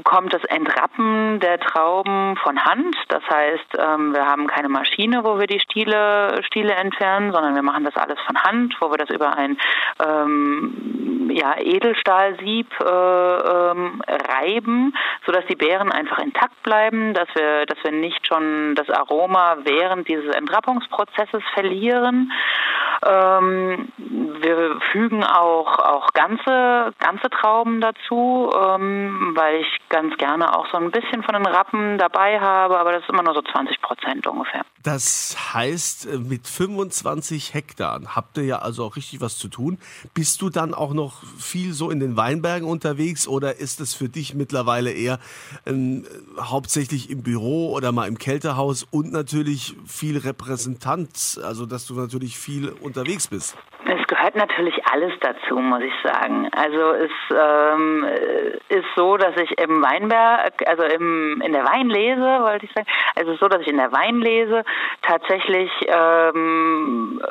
kommt 0.04 0.32
das 0.34 0.44
Entrappen 0.44 1.40
der 1.40 1.58
Trauben 1.58 2.36
von 2.36 2.62
Hand. 2.64 2.94
Das 3.08 3.22
heißt, 3.28 3.78
ähm, 3.78 4.12
wir 4.12 4.26
haben 4.26 4.46
keine 4.46 4.68
Maschine, 4.68 5.24
wo 5.24 5.38
wir 5.38 5.46
die 5.46 5.60
Stiele, 5.60 6.42
Stiele 6.44 6.74
entfernen, 6.74 7.32
sondern 7.32 7.54
wir 7.54 7.62
machen 7.62 7.84
das 7.84 7.96
alles 7.96 8.18
von 8.26 8.36
Hand, 8.42 8.76
wo 8.80 8.90
wir 8.90 8.98
das 8.98 9.10
über 9.10 9.36
ein 9.36 9.58
ähm, 10.04 10.99
ja, 11.40 11.58
Edelstahlsieb 11.58 12.68
äh, 12.80 12.84
ähm, 12.84 14.02
reiben, 14.06 14.94
sodass 15.24 15.44
die 15.46 15.56
Beeren 15.56 15.90
einfach 15.90 16.18
intakt 16.18 16.62
bleiben, 16.62 17.14
dass 17.14 17.28
wir, 17.34 17.66
dass 17.66 17.78
wir 17.82 17.92
nicht 17.92 18.26
schon 18.26 18.74
das 18.74 18.90
Aroma 18.90 19.58
während 19.64 20.08
dieses 20.08 20.34
Entrappungsprozesses 20.34 21.42
verlieren. 21.54 22.30
Ähm, 23.02 23.88
wir 23.96 24.78
fügen 24.92 25.24
auch, 25.24 25.78
auch 25.78 26.08
ganze, 26.12 26.92
ganze 26.98 27.30
Trauben 27.30 27.80
dazu, 27.80 28.50
ähm, 28.54 29.32
weil 29.34 29.60
ich 29.60 29.78
ganz 29.88 30.16
gerne 30.18 30.56
auch 30.56 30.66
so 30.70 30.76
ein 30.76 30.90
bisschen 30.90 31.22
von 31.22 31.34
den 31.34 31.46
Rappen 31.46 31.98
dabei 31.98 32.40
habe, 32.40 32.78
aber 32.78 32.92
das 32.92 33.02
ist 33.02 33.08
immer 33.08 33.22
nur 33.22 33.34
so 33.34 33.42
20 33.42 33.80
Prozent 33.80 34.26
ungefähr. 34.26 34.62
Das 34.82 35.54
heißt, 35.54 36.06
äh, 36.06 36.18
mit 36.18 36.46
25 36.46 37.54
Hektar 37.54 38.00
habt 38.14 38.38
ihr 38.38 38.44
ja 38.44 38.58
also 38.60 38.84
auch 38.84 38.96
richtig 38.96 39.20
was 39.20 39.38
zu 39.38 39.48
tun. 39.48 39.78
Bist 40.14 40.40
du 40.42 40.48
dann 40.48 40.74
auch 40.74 40.94
noch 40.94 41.22
viel 41.38 41.72
so 41.72 41.90
in 41.90 42.00
den 42.00 42.16
Weinbergen 42.16 42.68
unterwegs 42.68 43.28
oder 43.28 43.56
ist 43.58 43.80
es 43.80 43.94
für 43.94 44.08
dich 44.08 44.34
mittlerweile 44.34 44.92
eher 44.92 45.18
ähm, 45.66 46.06
hauptsächlich 46.38 47.10
im 47.10 47.22
Büro 47.22 47.72
oder 47.72 47.92
mal 47.92 48.08
im 48.08 48.18
Kältehaus 48.18 48.86
und 48.90 49.12
natürlich 49.12 49.76
viel 49.86 50.16
Repräsentant, 50.18 51.40
also 51.42 51.66
dass 51.66 51.86
du 51.86 51.94
natürlich 51.94 52.38
viel 52.38 52.70
unterwegs 52.90 53.28
bist? 53.28 53.56
Es 53.86 54.06
gehört 54.06 54.36
natürlich 54.36 54.74
alles 54.86 55.12
dazu, 55.20 55.56
muss 55.56 55.82
ich 55.82 55.92
sagen. 56.02 56.48
Also 56.54 56.92
es 56.92 57.10
ähm, 57.30 58.06
ist 58.68 58.86
so, 58.94 59.16
dass 59.16 59.34
ich 59.36 59.58
im 59.58 59.82
Weinberg, 59.82 60.52
also 60.66 60.82
im, 60.84 61.40
in 61.40 61.52
der 61.52 61.64
Weinlese, 61.64 62.20
wollte 62.20 62.66
ich 62.66 62.72
sagen, 62.72 62.86
also 63.16 63.30
es 63.30 63.34
ist 63.34 63.40
so, 63.40 63.48
dass 63.48 63.62
ich 63.62 63.68
in 63.68 63.78
der 63.78 63.92
Weinlese 63.92 64.64
tatsächlich 65.02 65.70
ähm, 65.86 67.22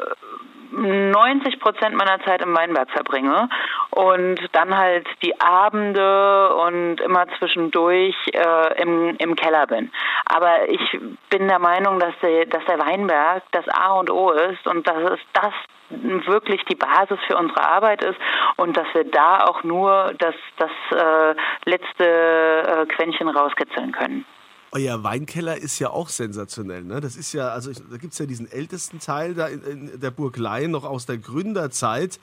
90 0.80 1.60
Prozent 1.60 1.96
meiner 1.96 2.20
Zeit 2.24 2.42
im 2.42 2.56
Weinberg 2.56 2.90
verbringe 2.92 3.50
und 3.92 4.40
dann 4.54 4.78
halt 4.78 5.08
die 5.22 5.40
Abende 5.40 6.56
und 6.56 7.02
immer 7.02 7.26
zwischendurch 7.38 8.16
äh, 8.34 8.82
im, 8.82 9.16
im 9.18 9.36
Keller 9.36 9.68
bin. 9.68 9.92
Aber 10.26 10.70
ich 10.70 11.00
bin 11.30 11.48
der 11.48 11.60
Meinung, 11.60 12.00
dass 12.00 12.14
der, 12.22 12.46
dass 12.46 12.64
der 12.66 12.80
Weinberg 12.80 13.44
das 13.52 13.68
A 13.70 13.94
und 13.94 14.10
O 14.10 14.32
ist 14.32 14.66
und 14.68 14.88
dass 14.88 15.12
es 15.12 15.20
das 15.34 15.54
wirklich 15.90 16.64
die 16.66 16.76
Basis 16.76 17.18
für 17.28 17.36
unsere 17.36 17.68
Arbeit 17.68 18.04
ist 18.04 18.20
und 18.58 18.78
dass 18.78 18.88
wir 18.94 19.06
da 19.06 19.46
auch 19.46 19.64
nur 19.64 20.14
das, 20.20 20.36
das 20.58 20.72
äh, 20.92 21.36
letzte 21.66 22.06
äh, 22.06 22.86
Quäntchen 22.86 23.28
rauskitzeln 23.28 23.92
können. 23.92 24.26
Euer 24.72 25.04
Weinkeller 25.04 25.58
ist 25.58 25.80
ja 25.80 25.90
auch 25.90 26.10
sensationell. 26.10 26.84
Ne? 26.84 27.02
Das 27.02 27.16
ist 27.16 27.34
ja, 27.34 27.50
also 27.50 27.72
da 27.72 27.98
gibt 27.98 28.14
es 28.14 28.20
ja 28.20 28.26
diesen 28.26 28.52
ältesten 28.52 29.00
Teil 29.00 29.34
da 29.34 29.48
in, 29.48 29.64
in 29.64 30.00
der 30.00 30.12
Burg 30.12 30.38
Leyen 30.38 30.72
noch 30.72 30.84
aus 30.84 31.06
der 31.06 31.18
Gründerzeit. 31.18 32.20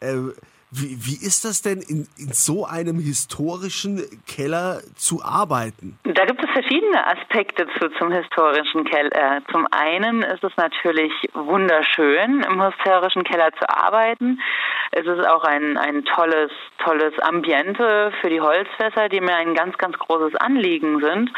Äh, 0.00 0.16
wie, 0.70 0.96
wie 1.00 1.26
ist 1.26 1.44
das 1.44 1.62
denn, 1.62 1.80
in, 1.80 2.06
in 2.18 2.32
so 2.32 2.66
einem 2.66 2.98
historischen 2.98 4.02
Keller 4.26 4.80
zu 4.96 5.22
arbeiten? 5.22 5.98
Da 6.04 6.26
gibt 6.26 6.44
es 6.44 6.50
verschiedene 6.50 7.06
Aspekte 7.06 7.66
zu, 7.78 7.88
zum 7.98 8.12
historischen 8.12 8.84
Keller. 8.84 9.40
Zum 9.50 9.66
einen 9.70 10.22
ist 10.22 10.44
es 10.44 10.52
natürlich 10.56 11.12
wunderschön, 11.32 12.42
im 12.42 12.62
historischen 12.62 13.24
Keller 13.24 13.50
zu 13.58 13.68
arbeiten. 13.68 14.40
Es 14.90 15.06
ist 15.06 15.26
auch 15.26 15.44
ein, 15.44 15.78
ein 15.78 16.04
tolles, 16.04 16.50
tolles 16.84 17.18
Ambiente 17.20 18.12
für 18.20 18.28
die 18.28 18.40
Holzfässer, 18.40 19.08
die 19.08 19.20
mir 19.20 19.36
ein 19.36 19.54
ganz, 19.54 19.76
ganz 19.78 19.98
großes 19.98 20.36
Anliegen 20.36 21.00
sind. 21.00 21.30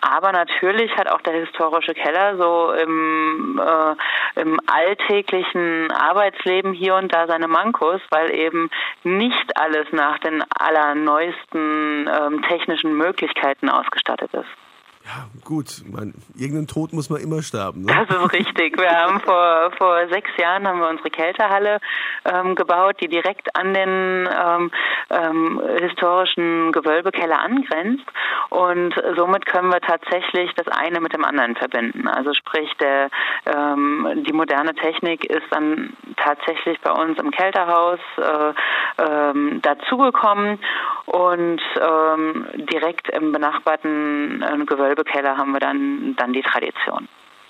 Aber 0.00 0.32
natürlich 0.32 0.94
hat 0.96 1.08
auch 1.10 1.20
der 1.20 1.34
historische 1.34 1.94
Keller 1.94 2.36
so 2.36 2.72
im, 2.72 3.60
äh, 3.62 3.94
im 4.42 4.58
alltäglichen 4.66 5.90
Arbeitsleben 5.90 6.72
hier 6.72 6.96
und 6.96 7.14
da 7.14 7.26
seine 7.26 7.48
Mankos, 7.48 8.00
weil 8.10 8.34
eben 8.34 8.70
nicht 9.04 9.58
alles 9.58 9.86
nach 9.92 10.18
den 10.18 10.42
allerneuesten 10.58 12.10
ähm, 12.12 12.42
technischen 12.42 12.96
Möglichkeiten 12.96 13.68
ausgestattet 13.68 14.34
ist. 14.34 14.71
Ja, 15.04 15.26
gut. 15.44 15.82
Man, 15.90 16.14
irgendeinen 16.36 16.68
Tod 16.68 16.92
muss 16.92 17.10
man 17.10 17.20
immer 17.20 17.42
sterben. 17.42 17.82
Ne? 17.82 18.06
Das 18.08 18.16
ist 18.16 18.32
richtig. 18.32 18.78
Wir 18.78 18.90
haben 18.90 19.20
vor, 19.20 19.72
vor 19.76 20.08
sechs 20.08 20.30
Jahren 20.36 20.66
haben 20.66 20.78
wir 20.78 20.88
unsere 20.88 21.10
Kältehalle 21.10 21.80
ähm, 22.24 22.54
gebaut, 22.54 22.96
die 23.00 23.08
direkt 23.08 23.54
an 23.56 23.74
den 23.74 24.28
ähm, 24.28 24.70
ähm, 25.10 25.60
historischen 25.80 26.70
Gewölbekeller 26.70 27.40
angrenzt. 27.40 28.04
Und 28.50 28.94
somit 29.16 29.46
können 29.46 29.70
wir 29.70 29.80
tatsächlich 29.80 30.52
das 30.54 30.68
eine 30.68 31.00
mit 31.00 31.12
dem 31.12 31.24
anderen 31.24 31.56
verbinden. 31.56 32.06
Also 32.06 32.32
sprich, 32.34 32.70
der, 32.78 33.08
ähm, 33.46 34.22
die 34.26 34.32
moderne 34.32 34.74
Technik 34.74 35.24
ist 35.24 35.46
dann 35.50 35.96
tatsächlich 36.16 36.80
bei 36.80 36.92
uns 36.92 37.18
im 37.18 37.30
Kälterhaus 37.32 37.98
äh, 38.18 39.02
ähm, 39.02 39.60
dazugekommen 39.62 40.58
und 41.06 41.60
ähm, 41.80 42.46
direkt 42.54 43.08
im 43.10 43.32
benachbarten 43.32 44.42
äh, 44.42 44.56
Gewölbekeller 44.92 45.36
haben 45.36 45.52
wir 45.52 45.60
dann, 45.60 46.14
dann 46.16 46.32
die 46.32 46.42
Tradition. 46.42 47.08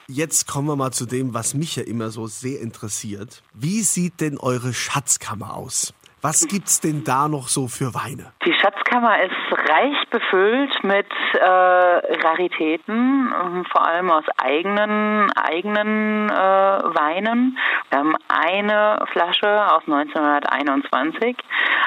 Jetzt 0.08 0.46
kommen 0.46 0.68
wir 0.68 0.76
mal 0.76 0.92
zu 0.92 1.06
dem, 1.06 1.34
was 1.34 1.54
mich 1.54 1.76
ja 1.76 1.84
immer 1.84 2.10
so 2.10 2.26
sehr 2.26 2.60
interessiert. 2.60 3.42
Wie 3.54 3.82
sieht 3.82 4.20
denn 4.20 4.38
eure 4.38 4.72
Schatzkammer 4.72 5.54
aus? 5.54 5.94
Was 6.22 6.46
gibt's 6.46 6.80
denn 6.80 7.02
da 7.02 7.26
noch 7.26 7.48
so 7.48 7.66
für 7.66 7.94
Weine? 7.94 8.32
Die 8.46 8.54
Schatzkammer 8.54 9.20
ist 9.24 9.32
reich 9.68 10.08
befüllt 10.08 10.84
mit 10.84 11.10
äh, 11.34 11.44
Raritäten, 11.44 13.34
ähm, 13.34 13.64
vor 13.64 13.84
allem 13.84 14.08
aus 14.08 14.22
eigenen 14.36 15.32
eigenen 15.32 16.30
äh, 16.30 16.32
Weinen. 16.32 17.58
Wir 17.90 17.98
haben 17.98 18.14
eine 18.28 19.04
Flasche 19.10 19.66
aus 19.72 19.82
1921, 19.88 21.36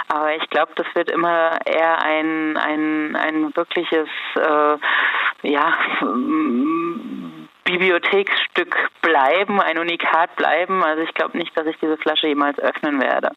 aber 0.10 0.36
ich 0.36 0.50
glaube, 0.50 0.74
das 0.76 0.88
wird 0.96 1.10
immer 1.10 1.58
eher 1.66 2.02
ein 2.02 2.58
ein 2.58 3.16
ein 3.16 3.56
wirkliches 3.56 4.10
äh, 4.36 4.78
ja 5.48 5.78
Bibliotheksstück 7.66 8.76
bleiben, 9.02 9.60
ein 9.60 9.78
Unikat 9.80 10.36
bleiben. 10.36 10.84
Also 10.84 11.02
ich 11.02 11.14
glaube 11.14 11.38
nicht, 11.38 11.58
dass 11.58 11.66
ich 11.66 11.78
diese 11.82 11.98
Flasche 11.98 12.28
jemals 12.28 12.58
öffnen 12.60 13.02
werde. 13.02 13.32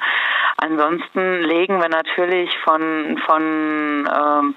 Ansonsten 0.58 1.42
legen 1.42 1.80
wir 1.80 1.88
natürlich 1.88 2.50
von, 2.58 3.18
von 3.26 4.08
ähm, 4.08 4.56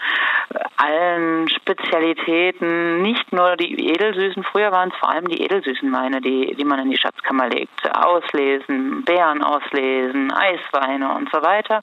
allen 0.77 1.47
Spezialitäten, 1.49 3.01
nicht 3.01 3.31
nur 3.31 3.55
die 3.55 3.89
Edelsüßen, 3.91 4.43
früher 4.43 4.71
waren 4.71 4.89
es 4.89 4.97
vor 4.97 5.09
allem 5.09 5.27
die 5.27 5.41
Edelsüßen 5.41 5.91
Weine, 5.93 6.21
die, 6.21 6.55
die 6.55 6.65
man 6.65 6.79
in 6.79 6.91
die 6.91 6.97
Schatzkammer 6.97 7.47
legt. 7.47 7.95
Auslesen, 7.95 9.03
Beeren 9.05 9.41
auslesen, 9.43 10.31
Eisweine 10.33 11.13
und 11.13 11.29
so 11.31 11.41
weiter. 11.41 11.81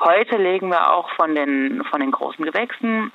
Heute 0.00 0.36
legen 0.36 0.70
wir 0.70 0.92
auch 0.92 1.10
von 1.10 1.34
den, 1.34 1.84
von 1.84 2.00
den 2.00 2.10
großen 2.10 2.44
Gewächsen 2.44 3.12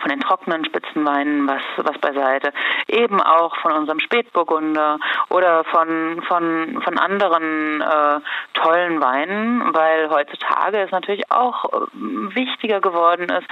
von 0.00 0.10
den 0.10 0.20
trockenen 0.20 0.64
Spitzenweinen 0.64 1.48
was, 1.48 1.62
was 1.76 1.98
beiseite. 1.98 2.52
Eben 2.86 3.20
auch 3.20 3.56
von 3.56 3.72
unserem 3.72 4.00
Spätburgunder 4.00 4.98
oder 5.28 5.64
von, 5.64 6.22
von, 6.26 6.80
von 6.82 6.98
anderen 6.98 7.80
äh, 7.80 8.20
tollen 8.54 9.00
Weinen, 9.00 9.74
weil 9.74 10.10
heutzutage 10.10 10.78
es 10.78 10.90
natürlich 10.90 11.30
auch 11.30 11.64
äh, 11.64 11.86
wichtiger 11.94 12.80
geworden 12.80 13.28
ist, 13.28 13.48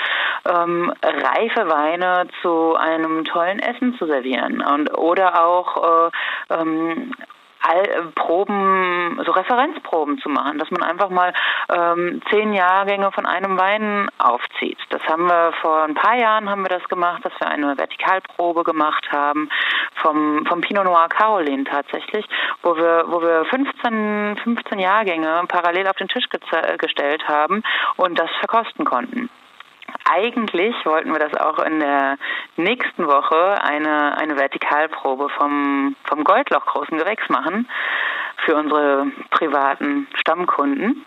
ähm, 0.47 0.93
reife 1.03 1.69
Weine 1.69 2.29
zu 2.43 2.77
einem 2.77 3.25
tollen 3.25 3.59
Essen 3.59 3.97
zu 3.99 4.07
servieren 4.07 4.63
und 4.63 4.97
oder 4.97 5.45
auch 5.45 6.11
äh, 6.51 6.55
ähm, 6.55 7.13
All, 7.69 8.13
Proben, 8.15 9.21
so 9.25 9.33
Referenzproben 9.33 10.19
zu 10.19 10.29
machen, 10.29 10.59
dass 10.59 10.71
man 10.71 10.83
einfach 10.83 11.11
mal 11.11 11.33
ähm, 11.69 12.23
zehn 12.31 12.53
Jahrgänge 12.53 13.11
von 13.13 13.27
einem 13.27 13.59
Wein 13.59 14.09
aufzieht. 14.19 14.79
Das 14.91 15.03
haben 15.09 15.27
wir 15.27 15.53
vor 15.61 15.83
ein 15.83 15.95
paar 15.95 16.17
Jahren 16.17 16.49
haben 16.49 16.63
wir 16.63 16.69
das 16.69 16.89
gemacht, 16.89 17.25
dass 17.25 17.33
wir 17.41 17.49
eine 17.49 17.77
Vertikalprobe 17.77 18.63
gemacht 18.63 19.11
haben 19.11 19.49
vom, 19.97 20.47
vom 20.47 20.61
Pinot 20.61 20.85
Noir 20.85 21.09
Caroline 21.09 21.65
tatsächlich, 21.65 22.25
wo 22.63 22.77
wir, 22.77 23.05
wo 23.09 23.21
wir 23.21 23.45
15, 23.47 24.39
15 24.45 24.79
Jahrgänge 24.79 25.45
parallel 25.49 25.89
auf 25.89 25.97
den 25.97 26.09
Tisch 26.09 26.27
gestellt 26.79 27.27
haben 27.27 27.63
und 27.97 28.19
das 28.19 28.31
verkosten 28.41 28.85
konnten. 28.85 29.29
Eigentlich 30.09 30.75
wollten 30.85 31.13
wir 31.13 31.19
das 31.19 31.35
auch 31.35 31.59
in 31.59 31.81
der 31.81 32.17
nächsten 32.57 33.07
Woche 33.07 33.61
eine, 33.63 34.17
eine 34.19 34.37
Vertikalprobe 34.37 35.29
vom, 35.31 35.97
vom 36.05 36.23
Goldloch 36.23 36.65
großen 36.65 36.97
Gewächs 36.97 37.29
machen 37.29 37.69
für 38.45 38.55
unsere 38.55 39.07
privaten 39.31 40.07
Stammkunden. 40.15 41.05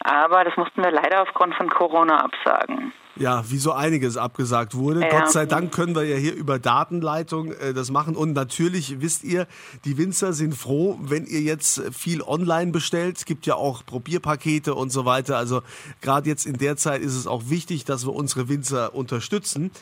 Aber 0.00 0.44
das 0.44 0.56
mussten 0.56 0.82
wir 0.82 0.90
leider 0.90 1.22
aufgrund 1.22 1.54
von 1.54 1.68
Corona 1.68 2.24
absagen. 2.24 2.92
Ja, 3.16 3.42
wie 3.50 3.58
so 3.58 3.72
einiges 3.72 4.16
abgesagt 4.16 4.76
wurde. 4.76 5.00
Ja. 5.00 5.08
Gott 5.08 5.32
sei 5.32 5.44
Dank 5.44 5.72
können 5.72 5.96
wir 5.96 6.04
ja 6.04 6.16
hier 6.16 6.34
über 6.34 6.60
Datenleitung 6.60 7.52
äh, 7.52 7.74
das 7.74 7.90
machen. 7.90 8.14
Und 8.14 8.32
natürlich 8.32 9.00
wisst 9.00 9.24
ihr, 9.24 9.48
die 9.84 9.98
Winzer 9.98 10.32
sind 10.32 10.54
froh, 10.54 10.96
wenn 11.02 11.26
ihr 11.26 11.40
jetzt 11.40 11.82
viel 11.92 12.22
online 12.22 12.70
bestellt. 12.70 13.18
Es 13.18 13.24
gibt 13.24 13.44
ja 13.46 13.56
auch 13.56 13.84
Probierpakete 13.84 14.72
und 14.72 14.90
so 14.90 15.04
weiter. 15.04 15.36
Also 15.36 15.62
gerade 16.00 16.28
jetzt 16.28 16.46
in 16.46 16.58
der 16.58 16.76
Zeit 16.76 17.02
ist 17.02 17.16
es 17.16 17.26
auch 17.26 17.42
wichtig, 17.46 17.84
dass 17.84 18.06
wir 18.06 18.14
unsere 18.14 18.48
Winzer 18.48 18.94
unterstützen. 18.94 19.72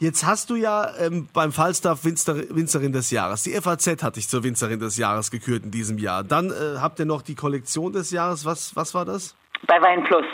Jetzt 0.00 0.24
hast 0.24 0.50
du 0.50 0.56
ja 0.56 0.90
ähm, 0.98 1.28
beim 1.32 1.52
Falstaff 1.52 2.04
Winzer, 2.04 2.34
Winzerin 2.56 2.92
des 2.92 3.10
Jahres. 3.10 3.44
Die 3.44 3.52
FAZ 3.52 4.02
hat 4.02 4.16
dich 4.16 4.28
zur 4.28 4.42
Winzerin 4.42 4.80
des 4.80 4.96
Jahres 4.96 5.30
gekürt 5.30 5.62
in 5.62 5.70
diesem 5.70 5.98
Jahr. 5.98 6.24
Dann 6.24 6.50
äh, 6.50 6.78
habt 6.78 6.98
ihr 6.98 7.04
noch 7.04 7.22
die 7.22 7.34
Kollektion 7.34 7.92
des 7.92 8.10
Jahres. 8.10 8.44
Was, 8.44 8.74
was 8.74 8.94
war 8.94 9.04
das? 9.04 9.36
Bei 9.66 9.80
Wein 9.80 10.04
Plus. 10.04 10.24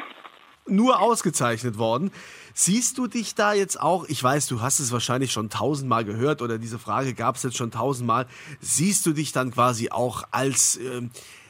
Nur 0.69 1.01
ausgezeichnet 1.01 1.79
worden. 1.79 2.11
Siehst 2.53 2.99
du 2.99 3.07
dich 3.07 3.35
da 3.35 3.53
jetzt 3.53 3.81
auch, 3.81 4.09
ich 4.09 4.23
weiß, 4.23 4.49
du 4.49 4.63
hast 4.63 4.81
es 4.81 4.93
wahrscheinlich 4.93 5.31
schon 5.31 5.51
tausendmal 5.51 6.05
gehört 6.05 6.43
oder 6.43 6.59
diese 6.59 6.79
Frage 6.79 7.15
gab 7.15 7.37
es 7.37 7.43
jetzt 7.43 7.57
schon 7.57 7.71
tausendmal, 7.71 8.27
siehst 8.61 9.05
du 9.07 9.13
dich 9.13 9.33
dann 9.33 9.51
quasi 9.51 9.91
auch 9.91 10.25
als 10.31 10.79
äh, 10.79 11.03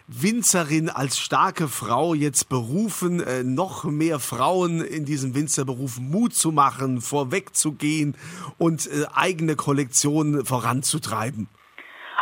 Winzerin, 0.09 0.88
als 0.88 1.18
starke 1.18 1.66
Frau 1.66 2.14
jetzt 2.14 2.49
berufen, 2.49 3.21
äh, 3.21 3.42
noch 3.42 3.85
mehr 3.85 4.21
Frauen 4.21 4.80
in 4.80 5.04
diesem 5.04 5.35
Winzerberuf 5.35 5.99
Mut 5.99 6.35
zu 6.35 6.52
machen, 6.52 7.00
vorwegzugehen 7.00 8.16
und 8.59 8.87
äh, 8.87 9.06
eigene 9.14 9.56
Kollektionen 9.56 10.45
voranzutreiben? 10.45 11.49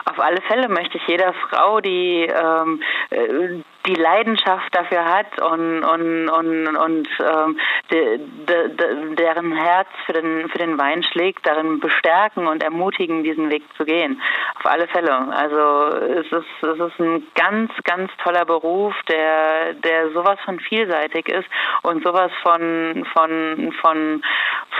Auf 0.06 0.18
alle 0.18 0.40
Fälle 0.42 0.68
möchte 0.68 0.98
ich 0.98 1.06
jeder 1.06 1.34
Frau, 1.48 1.80
die 1.80 2.26
ähm, 2.26 2.82
äh, 3.10 3.62
die 3.86 3.94
Leidenschaft 3.94 4.74
dafür 4.74 5.04
hat 5.04 5.38
und 5.40 5.84
und 5.84 6.28
und 6.28 6.76
und 6.76 7.08
ähm, 7.20 7.58
de, 7.90 8.18
de, 8.18 8.68
de, 8.68 9.14
deren 9.14 9.52
Herz 9.52 9.88
für 10.06 10.14
den 10.14 10.48
für 10.48 10.58
den 10.58 10.78
Wein 10.78 11.02
schlägt, 11.02 11.46
darin 11.46 11.80
bestärken 11.80 12.46
und 12.46 12.62
ermutigen, 12.62 13.24
diesen 13.24 13.50
Weg 13.50 13.62
zu 13.76 13.84
gehen. 13.84 14.20
Auf 14.56 14.66
alle 14.66 14.88
Fälle. 14.88 15.12
Also 15.12 15.96
es 15.96 16.26
ist 16.32 16.62
es 16.62 16.78
ist 16.80 16.98
ein 16.98 17.26
ganz 17.34 17.70
ganz 17.84 18.10
toller 18.22 18.44
Beruf, 18.46 18.94
der 19.08 19.74
der 19.74 20.10
sowas 20.12 20.38
von 20.44 20.58
vielseitig 20.60 21.28
ist 21.28 21.48
und 21.82 22.02
sowas 22.02 22.30
von 22.42 23.06
von 23.12 23.72
von 23.80 24.22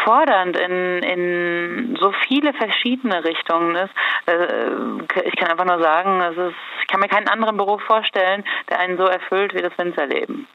fordernd 0.05 0.59
in 0.59 1.03
in 1.03 1.97
so 2.01 2.13
viele 2.27 2.55
verschiedene 2.55 3.23
Richtungen 3.25 3.77
ist. 3.77 3.95
Äh, 4.27 5.27
ich 5.27 5.37
kann 5.37 5.51
einfach 5.51 5.67
nur 5.67 5.83
sagen, 5.83 6.21
es 6.23 6.39
ist 6.39 6.57
ich 6.81 6.89
kann 6.89 7.01
mir 7.01 7.09
keinen 7.09 7.29
anderen 7.29 7.57
Beruf 7.57 7.83
vorstellen, 7.83 8.45
der 8.69 8.79
einen 8.79 8.94
so 8.97 9.05
erfüllt 9.05 9.55
wie 9.55 9.63
das 9.63 9.77
Winzerleben. 9.79 10.47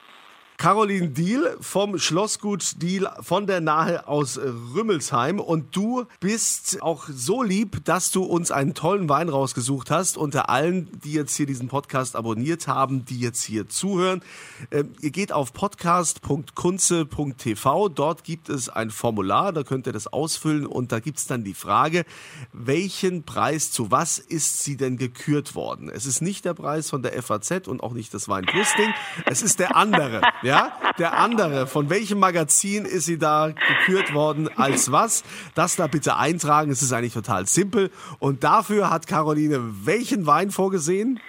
Caroline 0.59 1.09
Diel 1.11 1.57
vom 1.61 1.97
Schlossgut 1.97 2.81
Diel 2.81 3.07
von 3.21 3.47
der 3.47 3.61
Nahe 3.61 4.09
aus 4.09 4.37
Rümmelsheim. 4.37 5.39
Und 5.39 5.73
du 5.73 6.05
bist 6.19 6.81
auch 6.81 7.07
so 7.09 7.41
lieb, 7.41 7.85
dass 7.85 8.11
du 8.11 8.23
uns 8.23 8.51
einen 8.51 8.73
tollen 8.73 9.07
Wein 9.07 9.29
rausgesucht 9.29 9.89
hast. 9.89 10.17
Unter 10.17 10.49
allen, 10.49 10.89
die 11.01 11.13
jetzt 11.13 11.37
hier 11.37 11.45
diesen 11.45 11.69
Podcast 11.69 12.17
abonniert 12.17 12.67
haben, 12.67 13.05
die 13.05 13.21
jetzt 13.21 13.41
hier 13.41 13.69
zuhören. 13.69 14.21
Ähm, 14.69 14.91
ihr 14.99 15.11
geht 15.11 15.31
auf 15.31 15.53
podcast.kunze.tv. 15.53 17.87
Dort 17.87 18.25
gibt 18.25 18.49
es 18.49 18.67
ein 18.67 18.89
Formular, 18.89 19.53
da 19.53 19.63
könnt 19.63 19.87
ihr 19.87 19.93
das 19.93 20.07
ausfüllen. 20.07 20.65
Und 20.65 20.91
da 20.91 20.99
gibt 20.99 21.19
es 21.19 21.25
dann 21.25 21.45
die 21.45 21.53
Frage, 21.53 22.03
welchen 22.51 23.23
Preis 23.23 23.71
zu 23.71 23.91
was 23.91 24.19
ist 24.19 24.61
sie 24.61 24.75
denn 24.75 24.97
gekürt 24.97 25.55
worden? 25.55 25.89
Es 25.89 26.05
ist 26.05 26.21
nicht 26.21 26.43
der 26.43 26.53
Preis 26.53 26.89
von 26.89 27.01
der 27.01 27.13
FAZ 27.23 27.69
und 27.69 27.81
auch 27.81 27.93
nicht 27.93 28.13
das 28.13 28.27
Wein 28.27 28.45
Plus 28.45 28.67
Ding. 28.77 28.93
Es 29.25 29.41
ist 29.41 29.59
der 29.59 29.77
andere. 29.77 30.19
Ja, 30.48 30.48
der 30.97 31.17
andere. 31.17 31.67
Von 31.67 31.89
welchem 31.89 32.19
Magazin 32.19 32.85
ist 32.85 33.05
sie 33.05 33.17
da 33.17 33.51
gekürt 33.51 34.13
worden 34.13 34.49
als 34.57 34.91
was? 34.91 35.23
Das 35.55 35.75
da 35.75 35.87
bitte 35.87 36.17
eintragen. 36.17 36.71
Es 36.71 36.81
ist 36.81 36.91
eigentlich 36.91 37.13
total 37.13 37.47
simpel. 37.47 37.91
Und 38.19 38.43
dafür 38.43 38.89
hat 38.89 39.07
Caroline 39.07 39.61
welchen 39.85 40.25
Wein 40.25 40.51
vorgesehen? 40.51 41.19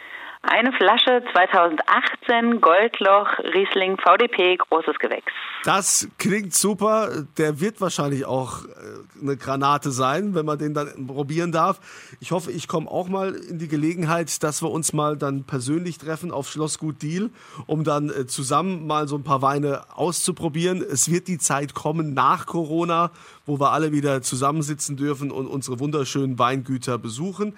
Eine 0.43 0.73
Flasche 0.73 1.23
2018 1.33 2.63
Goldloch 2.63 3.39
Riesling 3.53 3.99
VDP 3.99 4.57
großes 4.57 4.99
Gewächs. 4.99 5.31
Das 5.65 6.09
klingt 6.17 6.55
super. 6.55 7.27
Der 7.37 7.61
wird 7.61 7.83
wahrscheinlich 7.83 8.25
auch 8.25 8.65
äh, 8.65 8.69
eine 9.21 9.37
Granate 9.37 9.91
sein, 9.91 10.35
wenn 10.35 10.47
man 10.47 10.59
den 10.59 10.73
dann 10.73 11.07
probieren 11.07 11.53
darf. 11.53 11.79
Ich 12.21 12.33
hoffe, 12.33 12.51
ich 12.53 12.69
komme 12.69 12.91
auch 12.91 13.09
mal 13.09 13.35
in 13.35 13.59
die 13.59 13.69
Gelegenheit, 13.69 14.43
dass 14.43 14.63
wir 14.63 14.71
uns 14.71 14.95
mal 14.95 15.19
dann 15.19 15.45
persönlich 15.45 15.99
treffen 15.99 16.31
auf 16.31 16.49
Schloss 16.49 16.79
Gut 16.79 17.03
Deal, 17.03 17.29
um 17.67 17.85
dann 17.85 18.09
äh, 18.09 18.27
zusammen 18.27 18.87
mal 18.87 19.09
so 19.09 19.17
ein 19.17 19.25
paar 19.25 19.43
Weine 19.43 19.83
auszuprobieren. 19.95 20.83
Es 20.83 21.11
wird 21.11 21.29
die 21.29 21.39
Zeit 21.39 21.75
kommen 21.75 22.15
nach 22.15 22.47
Corona, 22.47 23.11
wo 23.45 23.61
wir 23.61 23.73
alle 23.73 23.93
wieder 23.93 24.23
zusammensitzen 24.23 24.97
dürfen 24.97 25.31
und 25.31 25.47
unsere 25.47 25.81
wunderschönen 25.81 26.39
Weingüter 26.39 26.97
besuchen. 26.97 27.55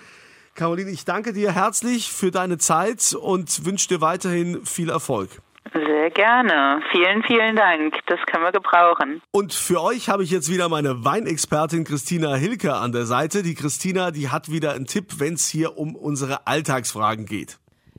Caroline, 0.54 0.90
ich 0.90 1.06
danke 1.06 1.32
dir 1.32 1.52
herzlich 1.52 2.12
für 2.12 2.30
deine 2.30 2.58
Zeit 2.58 3.14
und 3.14 3.64
wünsche 3.64 3.88
dir 3.88 4.00
weiterhin 4.02 4.64
viel 4.66 4.90
Erfolg. 4.90 5.30
Sehr 5.72 6.10
gerne. 6.10 6.82
Vielen, 6.90 7.22
vielen 7.22 7.56
Dank. 7.56 7.94
Das 8.06 8.18
können 8.26 8.44
wir 8.44 8.52
gebrauchen. 8.52 9.22
Und 9.30 9.54
für 9.54 9.80
euch 9.80 10.10
habe 10.10 10.22
ich 10.22 10.30
jetzt 10.30 10.50
wieder 10.50 10.68
meine 10.68 11.04
Weinexpertin 11.04 11.84
Christina 11.84 12.34
Hilke 12.34 12.74
an 12.74 12.92
der 12.92 13.06
Seite. 13.06 13.42
Die 13.42 13.54
Christina, 13.54 14.10
die 14.10 14.28
hat 14.28 14.50
wieder 14.50 14.74
einen 14.74 14.86
Tipp, 14.86 15.14
wenn 15.18 15.34
es 15.34 15.48
hier 15.48 15.78
um 15.78 15.96
unsere 15.96 16.46
Alltagsfragen 16.46 17.24
geht. 17.24 17.58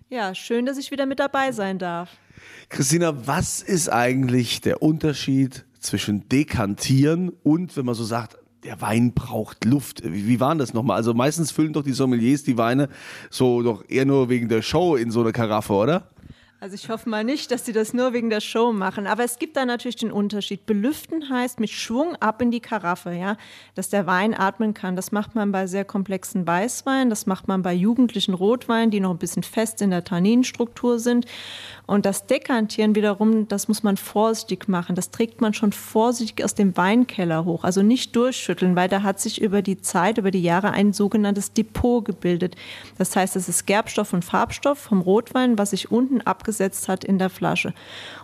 Ja, 0.10 0.36
schön, 0.36 0.68
dass 0.68 0.78
ich 0.78 0.92
wieder 0.92 1.08
mit 1.08 1.20
dabei 1.20 1.52
sein 1.52 1.80
darf. 1.80 2.10
Christina, 2.70 3.26
was 3.26 3.64
ist 3.64 3.90
eigentlich 3.90 4.62
der 4.62 4.84
Unterschied 4.84 5.66
zwischen 5.80 6.30
Dekantieren 6.30 7.32
und, 7.44 7.76
wenn 7.76 7.86
man 7.86 7.96
so 7.96 8.04
sagt, 8.04 8.38
der 8.64 8.82
Wein 8.82 9.14
braucht 9.14 9.66
Luft. 9.66 10.04
Wie, 10.04 10.28
wie 10.28 10.40
war 10.40 10.56
das 10.56 10.74
nochmal? 10.74 10.98
Also 10.98 11.14
meistens 11.14 11.52
füllen 11.52 11.74
doch 11.74 11.84
die 11.84 11.94
Sommeliers 11.94 12.44
die 12.44 12.58
Weine 12.58 12.90
so 13.30 13.62
doch 13.62 13.84
eher 13.88 14.06
nur 14.06 14.30
wegen 14.30 14.50
der 14.50 14.62
Show 14.62 14.96
in 14.96 15.12
so 15.12 15.22
eine 15.22 15.32
Karaffe, 15.32 15.74
oder? 15.74 16.13
Also 16.64 16.76
ich 16.76 16.88
hoffe 16.88 17.10
mal 17.10 17.26
nicht, 17.26 17.52
dass 17.52 17.66
sie 17.66 17.74
das 17.74 17.94
nur 17.94 18.14
wegen 18.14 18.30
der 18.30 18.40
Show 18.40 18.72
machen. 18.72 19.06
Aber 19.06 19.26
es 19.26 19.38
gibt 19.38 19.58
da 19.58 19.66
natürlich 19.66 19.98
den 19.98 20.14
Unterschied. 20.14 20.66
Belüften 20.66 21.30
heißt 21.30 21.60
mit 21.60 21.70
Schwung 21.70 22.16
ab 22.22 22.42
in 22.42 22.52
die 22.52 22.62
Karaffe, 22.62 23.12
ja, 23.12 23.36
dass 23.76 23.90
der 23.90 24.08
Wein 24.08 24.34
atmen 24.34 24.74
kann. 24.74 24.96
Das 24.96 25.12
macht 25.12 25.36
man 25.36 25.52
bei 25.52 25.68
sehr 25.68 25.84
komplexen 25.84 26.48
Weißweinen, 26.48 27.10
das 27.10 27.26
macht 27.26 27.50
man 27.50 27.64
bei 27.64 27.74
jugendlichen 27.74 28.34
Rotweinen, 28.34 28.92
die 28.92 29.02
noch 29.02 29.12
ein 29.12 29.18
bisschen 29.18 29.44
fest 29.44 29.82
in 29.82 29.90
der 29.90 30.06
Tanninstruktur 30.06 31.00
sind. 31.00 31.26
Und 31.86 32.06
das 32.06 32.28
Dekantieren 32.28 32.96
wiederum, 32.96 33.50
das 33.50 33.68
muss 33.68 33.84
man 33.84 33.98
vorsichtig 33.98 34.70
machen. 34.70 34.96
Das 34.96 35.12
trägt 35.12 35.42
man 35.42 35.54
schon 35.54 35.74
vorsichtig 35.74 36.46
aus 36.46 36.56
dem 36.56 36.78
Weinkeller 36.78 37.44
hoch. 37.44 37.66
Also 37.66 37.82
nicht 37.82 38.16
durchschütteln, 38.16 38.78
weil 38.78 38.88
da 38.88 39.04
hat 39.04 39.20
sich 39.20 39.42
über 39.42 39.62
die 39.62 39.82
Zeit, 39.82 40.18
über 40.18 40.32
die 40.32 40.42
Jahre 40.42 40.72
ein 40.72 40.94
sogenanntes 40.94 41.52
Depot 41.52 42.06
gebildet. 42.06 42.56
Das 42.98 43.18
heißt, 43.18 43.36
es 43.36 43.50
ist 43.50 43.68
Gerbstoff 43.68 44.14
und 44.14 44.24
Farbstoff 44.24 44.80
vom 44.80 45.02
Rotwein, 45.02 45.58
was 45.58 45.72
sich 45.72 45.92
unten 45.92 46.22
abgesetzt 46.54 46.88
hat 46.88 47.04
in 47.04 47.18
der 47.18 47.30
Flasche. 47.30 47.74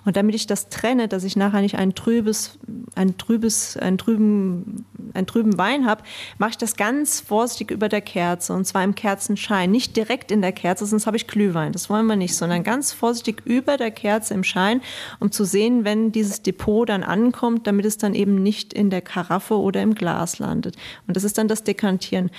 Und 0.06 0.16
damit 0.16 0.36
ich 0.36 0.46
das 0.46 0.70
trenne, 0.70 1.08
dass 1.08 1.24
ich 1.24 1.36
nachher 1.36 1.62
nicht 1.62 1.76
ein 1.76 1.96
trübes, 1.96 2.60
ein 2.96 3.18
trübes, 3.18 3.76
ein 3.78 3.98
trüben, 3.98 4.86
einen 5.14 5.26
trüben 5.26 5.58
Wein 5.58 5.86
habe, 5.88 6.04
mache 6.38 6.52
ich 6.52 6.58
das 6.58 6.76
ganz 6.76 7.20
vorsichtig 7.20 7.72
über 7.72 7.90
der 7.90 8.02
Kerze 8.02 8.54
und 8.54 8.66
zwar 8.66 8.84
im 8.84 8.94
Kerzenschein. 8.94 9.72
Nicht 9.72 9.96
direkt 9.96 10.32
in 10.32 10.42
der 10.42 10.52
Kerze, 10.52 10.86
sonst 10.86 11.08
habe 11.08 11.18
ich 11.18 11.28
Glühwein. 11.28 11.72
Das 11.72 11.90
wollen 11.90 12.06
wir 12.06 12.16
nicht, 12.16 12.36
sondern 12.36 12.64
ganz 12.64 12.94
vorsichtig 12.94 13.42
über 13.46 13.78
der 13.78 13.92
Kerze 13.92 14.34
im 14.36 14.44
Schein, 14.44 14.82
um 15.20 15.32
zu 15.32 15.44
sehen, 15.44 15.84
wenn 15.84 16.12
dieses 16.12 16.44
Depot 16.44 16.88
dann 16.88 17.04
ankommt, 17.04 17.66
damit 17.66 17.86
es 17.86 17.98
dann 17.98 18.14
eben 18.14 18.42
nicht 18.42 18.74
in 18.74 18.90
der 18.90 19.02
Karaffe 19.02 19.58
oder 19.58 19.82
im 19.82 19.96
Glas 19.96 20.40
landet. 20.40 20.76
Und 21.08 21.18
das 21.18 21.24
ist 21.24 21.38
dann 21.38 21.48
das 21.48 21.64
Dekantieren. 21.64 22.30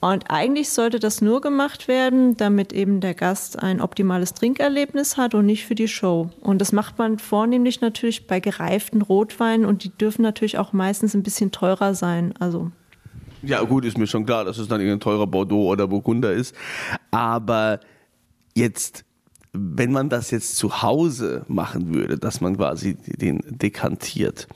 Und 0.00 0.30
eigentlich 0.30 0.70
sollte 0.70 0.98
das 0.98 1.20
nur 1.20 1.42
gemacht 1.42 1.86
werden, 1.86 2.36
damit 2.36 2.72
eben 2.72 3.00
der 3.00 3.14
Gast 3.14 3.62
ein 3.62 3.82
optimales 3.82 4.32
Trinkerlebnis 4.32 5.18
hat 5.18 5.34
und 5.34 5.44
nicht 5.46 5.66
für 5.66 5.74
die 5.74 5.88
Show. 5.88 6.30
Und 6.40 6.58
das 6.58 6.72
macht 6.72 6.98
man 6.98 7.18
vornehmlich 7.18 7.82
natürlich 7.82 8.26
bei 8.26 8.40
gereiften 8.40 9.02
Rotweinen 9.02 9.66
und 9.66 9.84
die 9.84 9.90
dürfen 9.90 10.22
natürlich 10.22 10.56
auch 10.56 10.72
meistens 10.72 11.14
ein 11.14 11.22
bisschen 11.22 11.52
teurer 11.52 11.94
sein. 11.94 12.32
Also 12.38 12.70
ja, 13.42 13.62
gut, 13.62 13.84
ist 13.84 13.98
mir 13.98 14.06
schon 14.06 14.26
klar, 14.26 14.44
dass 14.44 14.58
es 14.58 14.68
dann 14.68 14.80
irgendein 14.80 15.00
teurer 15.00 15.26
Bordeaux 15.26 15.70
oder 15.70 15.86
Burgunder 15.86 16.32
ist. 16.32 16.54
Aber 17.10 17.80
Jetzt, 18.54 19.04
wenn 19.52 19.92
man 19.92 20.08
das 20.08 20.30
jetzt 20.30 20.56
zu 20.56 20.82
Hause 20.82 21.44
machen 21.48 21.94
würde, 21.94 22.18
dass 22.18 22.40
man 22.40 22.56
quasi 22.56 22.94
den 22.94 23.40
dekantiert 23.48 24.48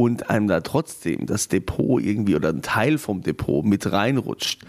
und 0.00 0.30
einem 0.30 0.48
da 0.48 0.60
trotzdem 0.60 1.26
das 1.26 1.48
Depot 1.48 2.02
irgendwie 2.02 2.34
oder 2.34 2.50
ein 2.50 2.62
Teil 2.62 2.98
vom 2.98 3.22
Depot 3.22 3.64
mit 3.64 3.90
reinrutscht, 3.90 4.62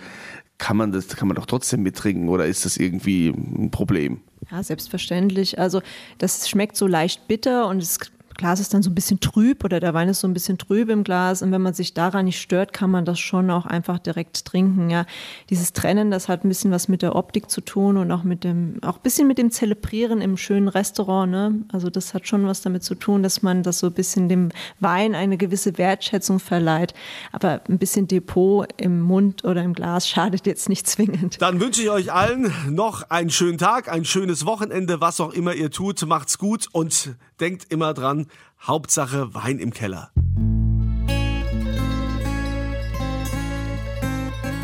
kann 0.58 0.78
man 0.78 0.92
das, 0.92 1.08
kann 1.08 1.28
man 1.28 1.36
doch 1.36 1.46
trotzdem 1.46 1.82
mittrinken 1.82 2.30
oder 2.30 2.46
ist 2.46 2.66
das 2.66 2.78
irgendwie 2.78 3.30
ein 3.30 3.72
Problem? 3.72 4.22
Ja, 4.52 4.62
selbstverständlich. 4.62 5.58
Also 5.58 5.82
das 6.18 6.50
schmeckt 6.50 6.76
so 6.76 6.88
leicht 6.88 7.28
bitter 7.28 7.68
und 7.68 7.82
es 7.82 8.00
Glas 8.42 8.60
ist 8.60 8.74
dann 8.74 8.82
so 8.82 8.90
ein 8.90 8.96
bisschen 8.96 9.20
trüb 9.20 9.64
oder 9.64 9.80
der 9.80 9.94
Wein 9.94 10.10
ist 10.10 10.22
so 10.22 10.28
ein 10.28 10.34
bisschen 10.34 10.58
trüb 10.58 10.90
im 10.90 11.04
Glas. 11.04 11.44
Und 11.44 11.52
wenn 11.52 11.62
man 11.62 11.76
sich 11.76 11.94
daran 11.94 12.26
nicht 12.26 12.42
stört, 12.42 12.74
kann 12.74 12.90
man 12.90 13.06
das 13.06 13.20
schon 13.20 13.52
auch 13.52 13.68
einfach 13.68 14.00
direkt 14.00 14.46
trinken. 14.46 14.90
Ja, 14.90 15.06
dieses 15.52 15.74
Trennen, 15.74 16.10
das 16.10 16.28
hat 16.28 16.44
ein 16.44 16.50
bisschen 16.50 16.72
was 16.72 16.88
mit 16.88 17.04
der 17.04 17.16
Optik 17.16 17.52
zu 17.52 17.62
tun 17.62 17.98
und 17.98 18.12
auch 18.12 18.24
mit 18.24 18.44
dem, 18.44 18.80
auch 18.82 18.96
ein 18.96 19.04
bisschen 19.04 19.28
mit 19.28 19.38
dem 19.38 19.52
Zelebrieren 19.52 20.22
im 20.22 20.38
schönen 20.38 20.70
Restaurant. 20.70 21.32
Ne? 21.32 21.54
Also 21.72 21.92
das 21.92 22.16
hat 22.16 22.28
schon 22.28 22.48
was 22.48 22.62
damit 22.62 22.84
zu 22.84 22.96
tun, 22.96 23.22
dass 23.22 23.44
man 23.44 23.62
das 23.62 23.78
so 23.78 23.88
ein 23.88 23.94
bisschen 23.94 24.28
dem 24.28 24.50
Wein 24.80 25.14
eine 25.14 25.38
gewisse 25.38 25.78
Wertschätzung 25.78 26.40
verleiht. 26.40 26.96
Aber 27.32 27.62
ein 27.70 27.78
bisschen 27.78 28.08
Depot 28.08 28.68
im 28.78 29.02
Mund 29.02 29.46
oder 29.46 29.62
im 29.62 29.74
Glas 29.74 30.10
schadet 30.10 30.48
jetzt 30.48 30.68
nicht 30.68 30.88
zwingend. 30.88 31.40
Dann 31.44 31.60
wünsche 31.60 31.84
ich 31.84 31.92
euch 31.92 32.12
allen 32.12 32.52
noch 32.70 33.04
einen 33.12 33.30
schönen 33.30 33.60
Tag, 33.60 33.88
ein 33.88 34.04
schönes 34.04 34.48
Wochenende, 34.48 35.00
was 35.00 35.22
auch 35.22 35.32
immer 35.32 35.54
ihr 35.54 35.70
tut. 35.70 36.04
Macht's 36.08 36.40
gut 36.40 36.66
und 36.72 37.12
denkt 37.42 37.66
immer 37.70 37.94
dran, 37.94 38.28
Hauptsache 38.62 39.34
Wein 39.34 39.58
im 39.58 39.74
Keller. 39.74 40.12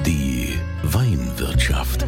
Die 0.05 0.53
Weinwirtschaft. 0.83 2.05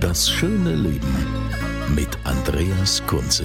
Das 0.00 0.30
schöne 0.30 0.74
Leben 0.74 1.14
mit 1.94 2.18
Andreas 2.24 3.02
Kunze. 3.06 3.44